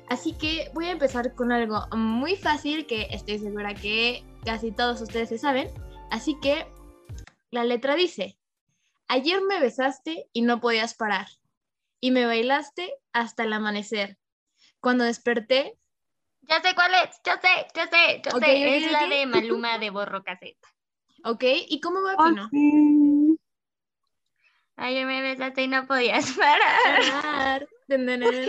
Así 0.10 0.34
que 0.34 0.70
voy 0.74 0.88
a 0.88 0.92
empezar 0.92 1.34
con 1.36 1.54
algo 1.54 1.88
muy 1.96 2.36
fácil 2.36 2.86
que 2.86 3.08
estoy 3.12 3.40
segura 3.40 3.74
que 3.74 4.26
casi 4.44 4.74
todos 4.74 5.00
ustedes 5.00 5.30
se 5.30 5.38
saben. 5.38 5.70
Así 6.10 6.38
que 6.42 6.66
la 7.50 7.64
letra 7.64 7.96
dice, 7.96 8.38
ayer 9.08 9.42
me 9.42 9.62
besaste 9.62 10.28
y 10.34 10.42
no 10.42 10.60
podías 10.60 10.96
parar, 10.96 11.28
y 12.02 12.12
me 12.12 12.26
bailaste 12.26 12.94
hasta 13.14 13.44
el 13.44 13.54
amanecer. 13.54 14.18
Cuando 14.82 15.06
desperté, 15.06 15.78
Ya 16.42 16.62
sé 16.62 16.76
cuál 16.76 16.92
es, 16.96 17.22
yo 17.24 17.34
sé, 17.42 17.68
yo 17.76 17.84
sé, 17.84 18.22
yo 18.26 18.32
sé. 18.40 18.78
es 18.78 18.92
la 18.92 19.08
de 19.08 19.26
Maluma 19.26 19.78
de 19.78 19.90
Borro 19.92 20.24
Caseta. 20.24 20.68
¿ok? 21.24 21.44
¿Y 21.70 21.80
cómo 21.80 22.02
va 22.02 22.16
Oh, 22.18 22.24
Pino? 22.26 22.50
sí. 22.50 23.38
Ayer 24.76 25.06
me 25.06 25.22
besaste 25.22 25.64
y 25.64 25.68
no 25.68 25.86
podías 25.86 26.32
parar. 26.34 27.68
Hasta. 27.88 28.42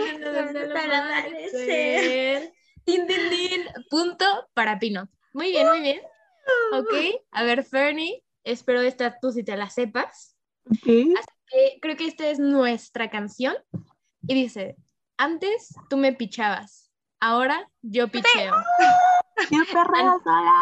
Tin, 2.85 3.07
tin, 3.07 3.29
tin. 3.29 3.65
Punto 3.89 4.49
para 4.53 4.79
Pino. 4.79 5.09
Muy 5.33 5.51
bien, 5.51 5.67
muy 5.67 5.81
bien. 5.81 6.01
Ok, 6.73 6.93
a 7.31 7.43
ver, 7.43 7.63
Fernie, 7.63 8.23
espero 8.43 8.81
esta 8.81 9.19
tú 9.19 9.31
si 9.31 9.43
te 9.43 9.55
la 9.55 9.69
sepas. 9.69 10.35
Ok. 10.65 11.32
Eh, 11.53 11.77
creo 11.81 11.95
que 11.95 12.07
esta 12.07 12.27
es 12.29 12.39
nuestra 12.39 13.09
canción. 13.09 13.55
Y 14.27 14.33
dice, 14.33 14.75
antes 15.17 15.75
tú 15.89 15.97
me 15.97 16.13
pichabas, 16.13 16.91
ahora 17.19 17.69
yo 17.81 18.07
picheo. 18.07 18.53
¡Qué 19.49 19.57
perra 19.71 20.17
sola! 20.23 20.53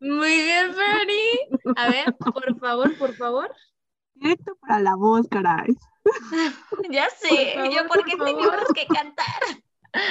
Muy 0.00 0.28
bien, 0.42 0.74
Fernie. 0.74 1.48
A 1.76 1.88
ver, 1.88 2.14
por 2.16 2.58
favor, 2.58 2.98
por 2.98 3.14
favor. 3.14 3.54
Directo 4.14 4.56
para 4.56 4.80
la 4.80 4.96
voz, 4.96 5.26
caray. 5.28 5.74
Ya 6.90 7.08
sé, 7.10 7.28
Por 7.28 7.54
favor, 7.54 7.70
yo 7.72 7.88
porque 7.88 8.16
por 8.16 8.26
tenemos 8.26 8.54
favor. 8.54 8.74
que 8.74 8.86
cantar. 8.86 9.42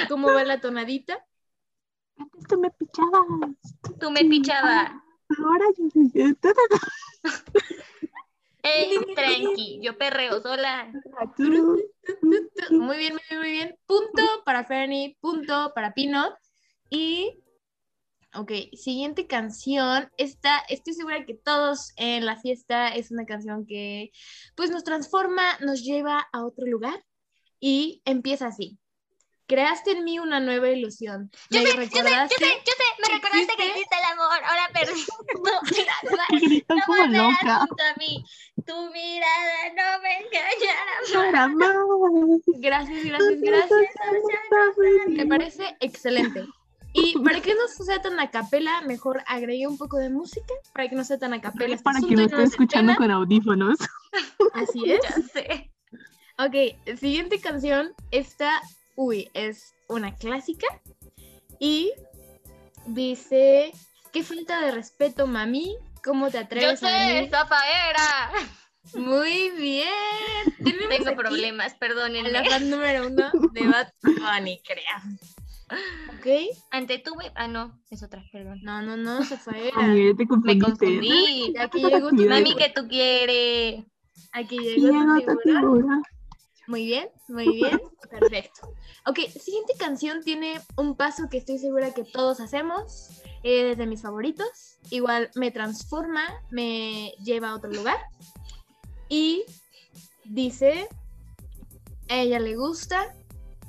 ¿Cómo 0.08 0.32
va 0.32 0.44
la 0.44 0.60
tonadita? 0.60 1.24
Antes 2.16 2.44
tú 2.48 2.58
me 2.58 2.70
pichabas. 2.70 3.20
Tú 4.00 4.10
me 4.10 4.24
pichaba. 4.24 5.02
Ahora 5.38 5.64
yo 5.76 5.84
Ey, 8.62 8.96
tranqui, 9.14 9.80
yo 9.82 9.98
perreo 9.98 10.40
sola. 10.40 10.92
Tú. 11.36 11.78
Muy 12.70 12.96
bien, 12.96 13.14
muy 13.14 13.22
bien, 13.28 13.40
muy 13.40 13.50
bien. 13.50 13.78
Punto 13.86 14.22
para 14.44 14.64
Fernie, 14.64 15.16
punto 15.20 15.72
para 15.74 15.94
Pino. 15.94 16.32
Y, 16.88 17.42
ok, 18.34 18.52
siguiente 18.74 19.26
canción. 19.26 20.10
Esta, 20.16 20.58
estoy 20.68 20.94
segura 20.94 21.24
que 21.26 21.34
todos 21.34 21.92
en 21.96 22.24
la 22.24 22.36
fiesta 22.36 22.88
es 22.94 23.10
una 23.10 23.26
canción 23.26 23.66
que 23.66 24.12
pues 24.54 24.70
nos 24.70 24.84
transforma, 24.84 25.58
nos 25.60 25.82
lleva 25.82 26.28
a 26.32 26.44
otro 26.44 26.66
lugar. 26.66 27.04
Y 27.58 28.02
empieza 28.04 28.46
así. 28.46 28.78
Creaste 29.52 29.90
en 29.92 30.04
mí 30.04 30.18
una 30.18 30.40
nueva 30.40 30.70
ilusión. 30.70 31.30
Yo 31.50 31.60
Me 31.60 31.66
sé, 31.66 31.72
yo 31.76 31.82
sé, 31.82 31.90
yo 31.90 32.02
recordaste- 32.02 32.34
sé, 32.38 32.46
yo 32.46 32.72
sé. 32.72 32.84
Me 33.02 33.08
recordaste 33.14 33.46
que 33.56 33.66
¿Existe? 33.66 33.68
existe 33.68 33.96
el 33.98 34.04
amor. 34.12 34.38
Ahora 34.44 34.70
perdí. 34.72 35.04
Tu 35.04 35.42
mirada, 35.76 36.26
Gritó 36.40 36.74
no 36.74 36.82
como 36.86 37.06
loca. 37.06 37.58
junto 37.66 37.82
a 37.84 37.94
mí. 37.98 38.24
Tu 38.66 38.90
mirada 38.92 39.58
no 39.76 40.02
me 40.02 40.12
engañará. 40.20 40.94
Gracias, 42.58 43.04
gracias, 43.04 43.40
gracias. 43.40 43.80
Me 45.08 45.26
parece 45.26 45.76
excelente. 45.80 46.46
Y 46.94 47.18
para 47.22 47.40
que 47.40 47.54
no 47.54 47.66
sea 47.68 48.00
tan 48.02 48.20
a 48.20 48.30
capela, 48.30 48.82
mejor 48.82 49.22
agregué 49.26 49.66
un 49.66 49.78
poco 49.78 49.96
de 49.98 50.10
música 50.10 50.52
para 50.74 50.88
que 50.88 50.94
no 50.96 51.04
sea 51.04 51.18
tan 51.18 51.32
a 51.34 51.40
capela. 51.40 51.74
este 51.74 51.84
Para 51.84 52.00
quien 52.00 52.16
lo 52.20 52.26
esté 52.26 52.42
escuchando 52.42 52.94
con 52.96 53.10
audífonos. 53.10 53.78
Así 54.54 54.92
es. 54.92 55.00
Ya 55.02 55.22
sé. 55.32 55.70
Ok, 56.38 56.98
siguiente 56.98 57.40
canción. 57.40 57.92
Esta, 58.10 58.60
uy, 58.96 59.30
es 59.34 59.74
una 59.88 60.14
clásica. 60.14 60.66
Y 61.58 61.92
dice: 62.86 63.72
Qué 64.12 64.22
falta 64.22 64.60
de 64.60 64.72
respeto, 64.72 65.26
mami. 65.26 65.76
¿Cómo 66.04 66.26
te 66.30 66.38
Yo 66.38 66.44
atreves 66.44 66.82
a 66.82 66.88
sé, 66.88 67.14
venir? 67.14 67.30
Zafaera. 67.30 68.30
Muy 68.94 69.50
bien. 69.50 69.86
Tenemos 70.64 70.88
Tengo 70.88 71.10
aquí 71.10 71.16
problemas, 71.18 71.72
a 71.74 71.78
perdónenme. 71.78 72.30
la 72.32 72.44
fan 72.44 72.68
número 72.68 73.06
uno 73.06 73.30
de 73.52 73.66
Bad 73.68 73.92
Bunny, 74.02 74.60
creo. 74.66 75.78
Ok. 76.18 76.26
Ante 76.72 76.98
tu 76.98 77.14
web. 77.14 77.32
Ah, 77.36 77.46
no, 77.48 77.80
es 77.90 78.02
otra, 78.02 78.22
perdón. 78.32 78.58
No, 78.62 78.82
no, 78.82 78.96
no, 78.96 79.24
Zafaera. 79.24 79.70
Ay, 79.76 80.12
te 80.16 80.24
Me 80.24 80.28
confundiste. 80.28 80.66
confundí. 80.68 81.54
Aquí 81.58 81.78
llegó 81.82 82.08
tu. 82.10 82.16
Mami, 82.26 82.56
que 82.56 82.68
tú 82.74 82.88
quieres. 82.88 83.84
Aquí 84.32 84.58
llegó 84.58 84.88
tu 85.20 85.20
tu 85.34 85.38
figura. 85.40 85.60
figura. 85.60 86.02
Muy 86.66 86.86
bien, 86.86 87.08
muy 87.28 87.48
bien. 87.56 87.80
Perfecto. 88.20 88.74
Ok, 89.06 89.18
siguiente 89.40 89.74
canción 89.78 90.22
tiene 90.22 90.60
un 90.76 90.96
paso 90.96 91.28
que 91.30 91.38
estoy 91.38 91.58
segura 91.58 91.92
que 91.94 92.04
todos 92.04 92.40
hacemos. 92.40 93.08
Es 93.42 93.76
de 93.76 93.86
mis 93.86 94.02
favoritos. 94.02 94.78
Igual 94.90 95.30
me 95.34 95.50
transforma, 95.50 96.22
me 96.50 97.12
lleva 97.24 97.50
a 97.50 97.54
otro 97.56 97.70
lugar. 97.70 97.98
Y 99.08 99.44
dice, 100.24 100.88
a 102.08 102.16
ella 102.16 102.38
le 102.38 102.56
gusta 102.56 103.14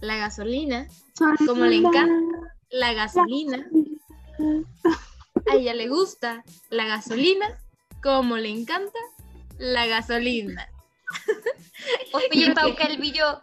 la 0.01 0.17
gasolina, 0.17 0.88
como 1.45 1.65
le 1.65 1.77
encanta 1.77 2.53
la 2.69 2.93
gasolina. 2.93 3.67
A 5.49 5.56
ella 5.56 5.73
le 5.73 5.88
gusta 5.89 6.43
la 6.69 6.86
gasolina, 6.86 7.60
como 8.01 8.38
le 8.38 8.49
encanta 8.49 8.99
la 9.58 9.86
gasolina. 9.88 10.69
Oye, 12.13 12.53
Pau 12.53 12.69
que- 12.69 12.75
Calvillo, 12.75 13.41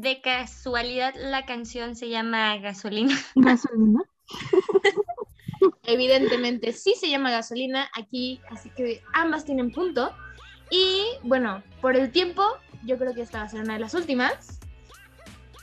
de 0.00 0.20
casualidad 0.20 1.12
la 1.16 1.44
canción 1.44 1.96
se 1.96 2.08
llama 2.08 2.56
Gasolina. 2.58 3.18
Gasolina. 3.34 4.00
Evidentemente 5.82 6.72
sí 6.72 6.94
se 7.00 7.10
llama 7.10 7.30
gasolina 7.30 7.90
aquí, 7.94 8.40
así 8.50 8.70
que 8.70 9.02
ambas 9.12 9.44
tienen 9.44 9.72
punto. 9.72 10.12
Y 10.70 11.02
bueno, 11.24 11.62
por 11.80 11.96
el 11.96 12.12
tiempo, 12.12 12.44
yo 12.84 12.96
creo 12.96 13.12
que 13.12 13.22
esta 13.22 13.38
va 13.38 13.44
a 13.44 13.48
ser 13.48 13.62
una 13.62 13.74
de 13.74 13.80
las 13.80 13.94
últimas. 13.94 14.60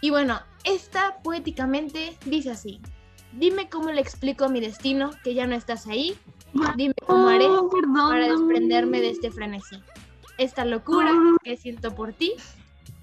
Y 0.01 0.09
bueno, 0.09 0.41
esta 0.65 1.17
poéticamente 1.23 2.17
dice 2.25 2.51
así. 2.51 2.81
Dime 3.31 3.69
cómo 3.69 3.91
le 3.91 4.01
explico 4.01 4.45
a 4.45 4.49
mi 4.49 4.59
destino 4.59 5.11
que 5.23 5.33
ya 5.33 5.47
no 5.47 5.55
estás 5.55 5.87
ahí. 5.87 6.17
Dime 6.75 6.93
cómo 7.05 7.27
haré 7.29 7.45
Oh, 7.47 7.69
perdón. 7.69 8.09
para 8.09 8.27
desprenderme 8.27 8.99
de 8.99 9.11
este 9.11 9.31
frenesí. 9.31 9.81
Esta 10.37 10.65
locura 10.65 11.11
que 11.43 11.55
siento 11.55 11.95
por 11.95 12.11
ti, 12.11 12.33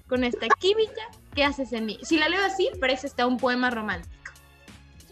con 0.07 0.23
esta 0.23 0.47
química 0.59 1.01
que 1.33 1.43
haces 1.43 1.73
en 1.73 1.85
mí. 1.85 1.99
Si 2.03 2.17
la 2.17 2.29
leo 2.29 2.43
así, 2.45 2.69
parece 2.79 3.07
hasta 3.07 3.25
un 3.27 3.37
poema 3.37 3.69
romántico. 3.69 4.13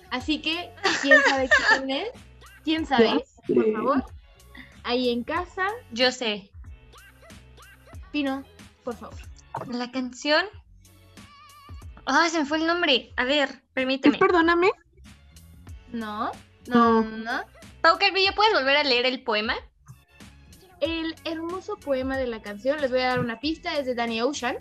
Así 0.10 0.42
que, 0.42 0.72
¿quién 1.02 1.20
sabe 1.28 1.50
quién 1.70 1.90
es? 1.90 2.10
¿Quién 2.64 2.86
sabe? 2.86 3.24
Por 3.48 3.74
favor. 3.74 4.06
Ahí 4.84 5.10
en 5.10 5.24
casa, 5.24 5.68
Yo 5.92 6.12
sé, 6.12 6.52
Pino, 8.12 8.44
por 8.84 8.96
favor. 8.96 9.16
la 9.70 9.92
canción... 9.92 10.46
Ah, 12.06 12.28
se 12.30 12.40
me 12.40 12.46
fue 12.46 12.58
el 12.58 12.66
nombre. 12.68 13.14
A 13.16 13.24
ver, 13.26 13.50
¿Es 13.50 13.60
permíteme. 13.74 14.18
perdóname? 14.18 14.72
No, 15.92 16.32
no, 16.68 17.04
no. 17.04 17.42
Pau 17.82 17.98
Calvillo, 18.00 18.34
¿puedes 18.36 18.54
volver 18.54 18.76
a 18.78 18.84
leer 18.84 19.06
el 19.06 19.24
poema? 19.24 19.56
El 20.80 21.16
hermoso 21.26 21.78
poema 21.78 22.18
de 22.18 22.26
la 22.28 22.42
canción, 22.42 22.82
les 22.82 22.90
voy 22.92 23.02
a 23.02 23.10
dar 23.10 23.20
una 23.20 23.40
pista, 23.40 23.78
es 23.78 23.86
de 23.86 23.94
Danny 23.94 24.22
Ocean. 24.22 24.58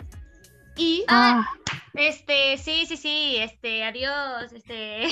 Y 0.77 1.03
Ah, 1.07 1.45
Este, 1.93 2.57
sí, 2.57 2.85
sí, 2.85 2.95
sí, 2.97 3.35
este, 3.37 3.83
adiós, 3.83 4.51
este... 4.53 5.07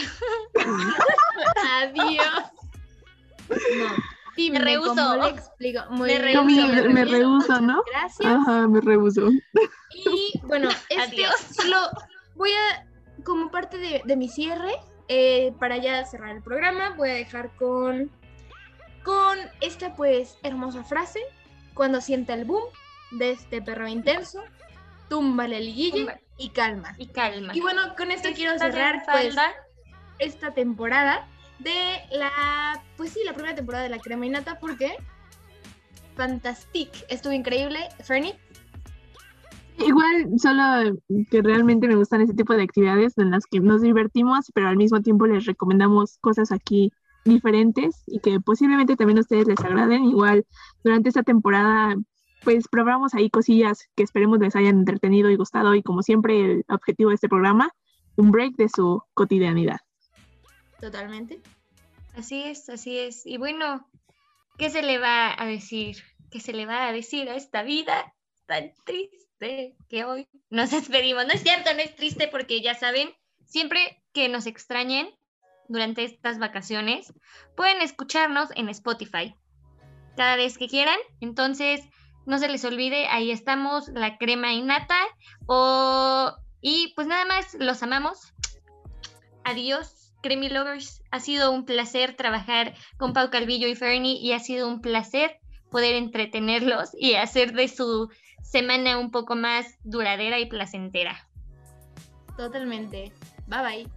adiós. 1.82 2.44
No. 3.50 4.20
Dime 4.38 4.60
Me 4.60 4.66
rehuso. 4.66 5.18
le 5.18 5.30
explico. 5.30 5.82
Muy 5.90 6.10
Me 6.10 6.20
rehuso, 6.20 6.68
me, 6.68 6.90
me 6.90 7.06
rehuso, 7.06 7.60
¿no? 7.62 7.82
Gracias. 7.92 8.32
Ajá, 8.34 8.68
me 8.68 8.80
rehuso. 8.80 9.28
Y 10.06 10.40
bueno, 10.44 10.70
este 10.90 11.26
Adiós. 11.26 11.66
lo 11.68 11.78
voy 12.36 12.52
a, 12.52 12.86
como 13.26 13.52
parte 13.52 13.78
de, 13.78 14.02
de 14.06 14.16
mi 14.16 14.30
cierre, 14.30 14.72
eh, 15.10 15.52
para 15.60 15.78
ya 15.78 16.06
cerrar 16.06 16.36
el 16.36 16.42
programa, 16.44 16.92
voy 16.96 17.10
a 17.10 17.14
dejar 17.16 17.54
con, 17.58 18.10
con 19.04 19.38
esta 19.60 19.94
pues 19.96 20.38
hermosa 20.44 20.84
frase, 20.86 21.20
cuando 21.74 22.00
sienta 22.00 22.34
el 22.36 22.46
boom 22.46 22.64
de 23.12 23.32
este 23.32 23.62
perro 23.62 23.88
intenso, 23.90 24.42
túmbale 25.10 25.58
el 25.58 25.66
liguille 25.66 26.00
Tumba. 26.00 26.20
y 26.38 26.50
calma. 26.50 26.96
Y 26.98 27.08
calma. 27.08 27.56
Y 27.56 27.62
bueno, 27.62 27.82
con 27.98 28.12
esto 28.12 28.30
quiero 28.36 28.58
cerrar 28.58 29.04
pues 29.06 29.36
falda. 29.36 29.52
esta 30.20 30.54
temporada 30.54 31.28
de 31.60 32.00
la, 32.12 32.82
pues 32.96 33.12
sí, 33.12 33.20
la 33.26 33.34
primera 33.34 33.56
temporada 33.56 33.84
de 33.84 33.90
la 33.90 34.00
crema 34.00 34.26
y 34.26 34.30
nata, 34.30 34.60
porque 34.60 34.96
fantastic, 36.16 36.90
estuvo 37.10 37.34
increíble, 37.34 37.90
Fernie. 38.04 38.36
Igual, 39.78 40.28
solo 40.38 40.98
que 41.32 41.42
realmente 41.42 41.88
me 41.88 41.96
gustan 41.96 42.22
ese 42.22 42.34
tipo 42.34 42.54
de 42.54 42.64
actividades 42.64 43.18
en 43.18 43.32
las 43.32 43.46
que 43.46 43.62
nos 43.62 43.82
divertimos, 43.82 44.52
pero 44.54 44.68
al 44.68 44.76
mismo 44.76 45.02
tiempo 45.02 45.26
les 45.26 45.46
recomendamos 45.46 46.18
cosas 46.20 46.52
aquí 46.52 46.92
diferentes 47.24 48.04
y 48.08 48.20
que 48.20 48.40
posiblemente 48.42 48.96
también 48.96 49.18
a 49.18 49.22
ustedes 49.22 49.48
les 49.48 49.60
agraden. 49.60 50.04
Igual, 50.04 50.46
durante 50.84 51.10
esta 51.10 51.24
temporada, 51.24 51.96
pues 52.44 52.68
probamos 52.68 53.14
ahí 53.14 53.30
cosillas 53.30 53.90
que 53.96 54.04
esperemos 54.04 54.40
les 54.40 54.56
hayan 54.56 54.80
entretenido 54.80 55.30
y 55.30 55.36
gustado 55.36 55.76
y 55.76 55.84
como 55.84 56.02
siempre 56.04 56.40
el 56.40 56.66
objetivo 56.70 57.10
de 57.10 57.16
este 57.16 57.30
programa, 57.30 57.74
un 58.16 58.32
break 58.32 58.56
de 58.56 58.70
su 58.70 59.04
cotidianidad. 59.14 59.80
Totalmente. 60.80 61.42
Así 62.16 62.44
es, 62.44 62.70
así 62.70 62.98
es. 62.98 63.26
Y 63.26 63.38
bueno, 63.38 63.88
¿qué 64.58 64.70
se 64.70 64.82
le 64.82 64.98
va 64.98 65.42
a 65.42 65.46
decir? 65.46 65.98
¿Qué 66.32 66.40
se 66.40 66.54
le 66.54 66.66
va 66.66 66.88
a 66.88 66.92
decir 66.92 67.30
a 67.30 67.36
esta 67.36 67.64
vida 67.64 68.14
tan 68.46 68.72
triste 68.86 69.76
que 69.88 70.06
hoy 70.06 70.28
nos 70.50 70.72
despedimos? 70.72 71.26
No 71.26 71.34
es 71.34 71.42
cierto, 71.42 71.74
no 71.74 71.80
es 71.80 71.96
triste 71.96 72.28
porque 72.28 72.62
ya 72.62 72.76
saben, 72.76 73.10
siempre 73.46 74.04
que 74.14 74.30
nos 74.30 74.48
extrañen 74.48 75.10
durante 75.68 76.04
estas 76.04 76.40
vacaciones, 76.40 77.14
pueden 77.56 77.82
escucharnos 77.82 78.50
en 78.56 78.70
Spotify 78.70 79.36
cada 80.18 80.36
vez 80.36 80.58
que 80.58 80.68
quieran. 80.68 80.98
Entonces, 81.22 81.82
no 82.30 82.38
se 82.38 82.48
les 82.48 82.64
olvide, 82.64 83.08
ahí 83.08 83.32
estamos, 83.32 83.88
la 83.90 84.18
crema 84.18 84.54
innata. 84.54 84.96
O... 85.48 86.32
Y 86.62 86.94
pues 86.96 87.08
nada 87.08 87.26
más, 87.26 87.56
los 87.56 87.82
amamos. 87.82 88.34
Adiós. 89.44 89.96
Creamy 90.22 90.50
Lovers, 90.50 91.02
ha 91.12 91.22
sido 91.22 91.50
un 91.50 91.66
placer 91.66 92.16
trabajar 92.16 92.76
con 92.98 93.14
Pau 93.14 93.30
Calvillo 93.30 93.70
y 93.70 93.76
Fernie 93.76 94.20
y 94.20 94.34
ha 94.34 94.40
sido 94.40 94.68
un 94.68 94.82
placer 94.82 95.40
poder 95.72 95.96
entretenerlos 95.96 96.90
y 96.94 97.16
hacer 97.16 97.54
de 97.54 97.70
su 97.70 98.10
semana 98.44 99.00
un 99.00 99.12
poco 99.12 99.38
más 99.38 99.78
duradera 99.84 100.38
y 100.38 100.46
placentera. 100.48 101.26
Totalmente. 102.36 103.14
Bye 103.48 103.62
bye. 103.62 103.88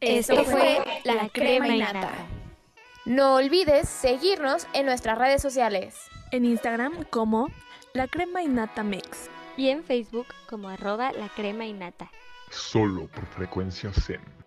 Esto 0.00 0.42
fue 0.44 0.82
La 1.04 1.28
Crema 1.28 1.68
Innata. 1.68 2.37
No 3.08 3.36
olvides 3.36 3.88
seguirnos 3.88 4.66
en 4.74 4.84
nuestras 4.84 5.16
redes 5.16 5.40
sociales. 5.40 5.96
En 6.30 6.44
Instagram 6.44 7.04
como 7.04 7.48
La 7.94 8.06
Crema 8.06 8.42
Innata 8.42 8.82
Mix. 8.82 9.30
Y 9.56 9.70
en 9.70 9.82
Facebook 9.82 10.26
como 10.46 10.68
arroba 10.68 11.12
la 11.12 11.30
crema 11.30 11.64
innata. 11.64 12.10
Solo 12.50 13.06
por 13.06 13.24
frecuencia 13.24 13.90
Zen. 13.94 14.37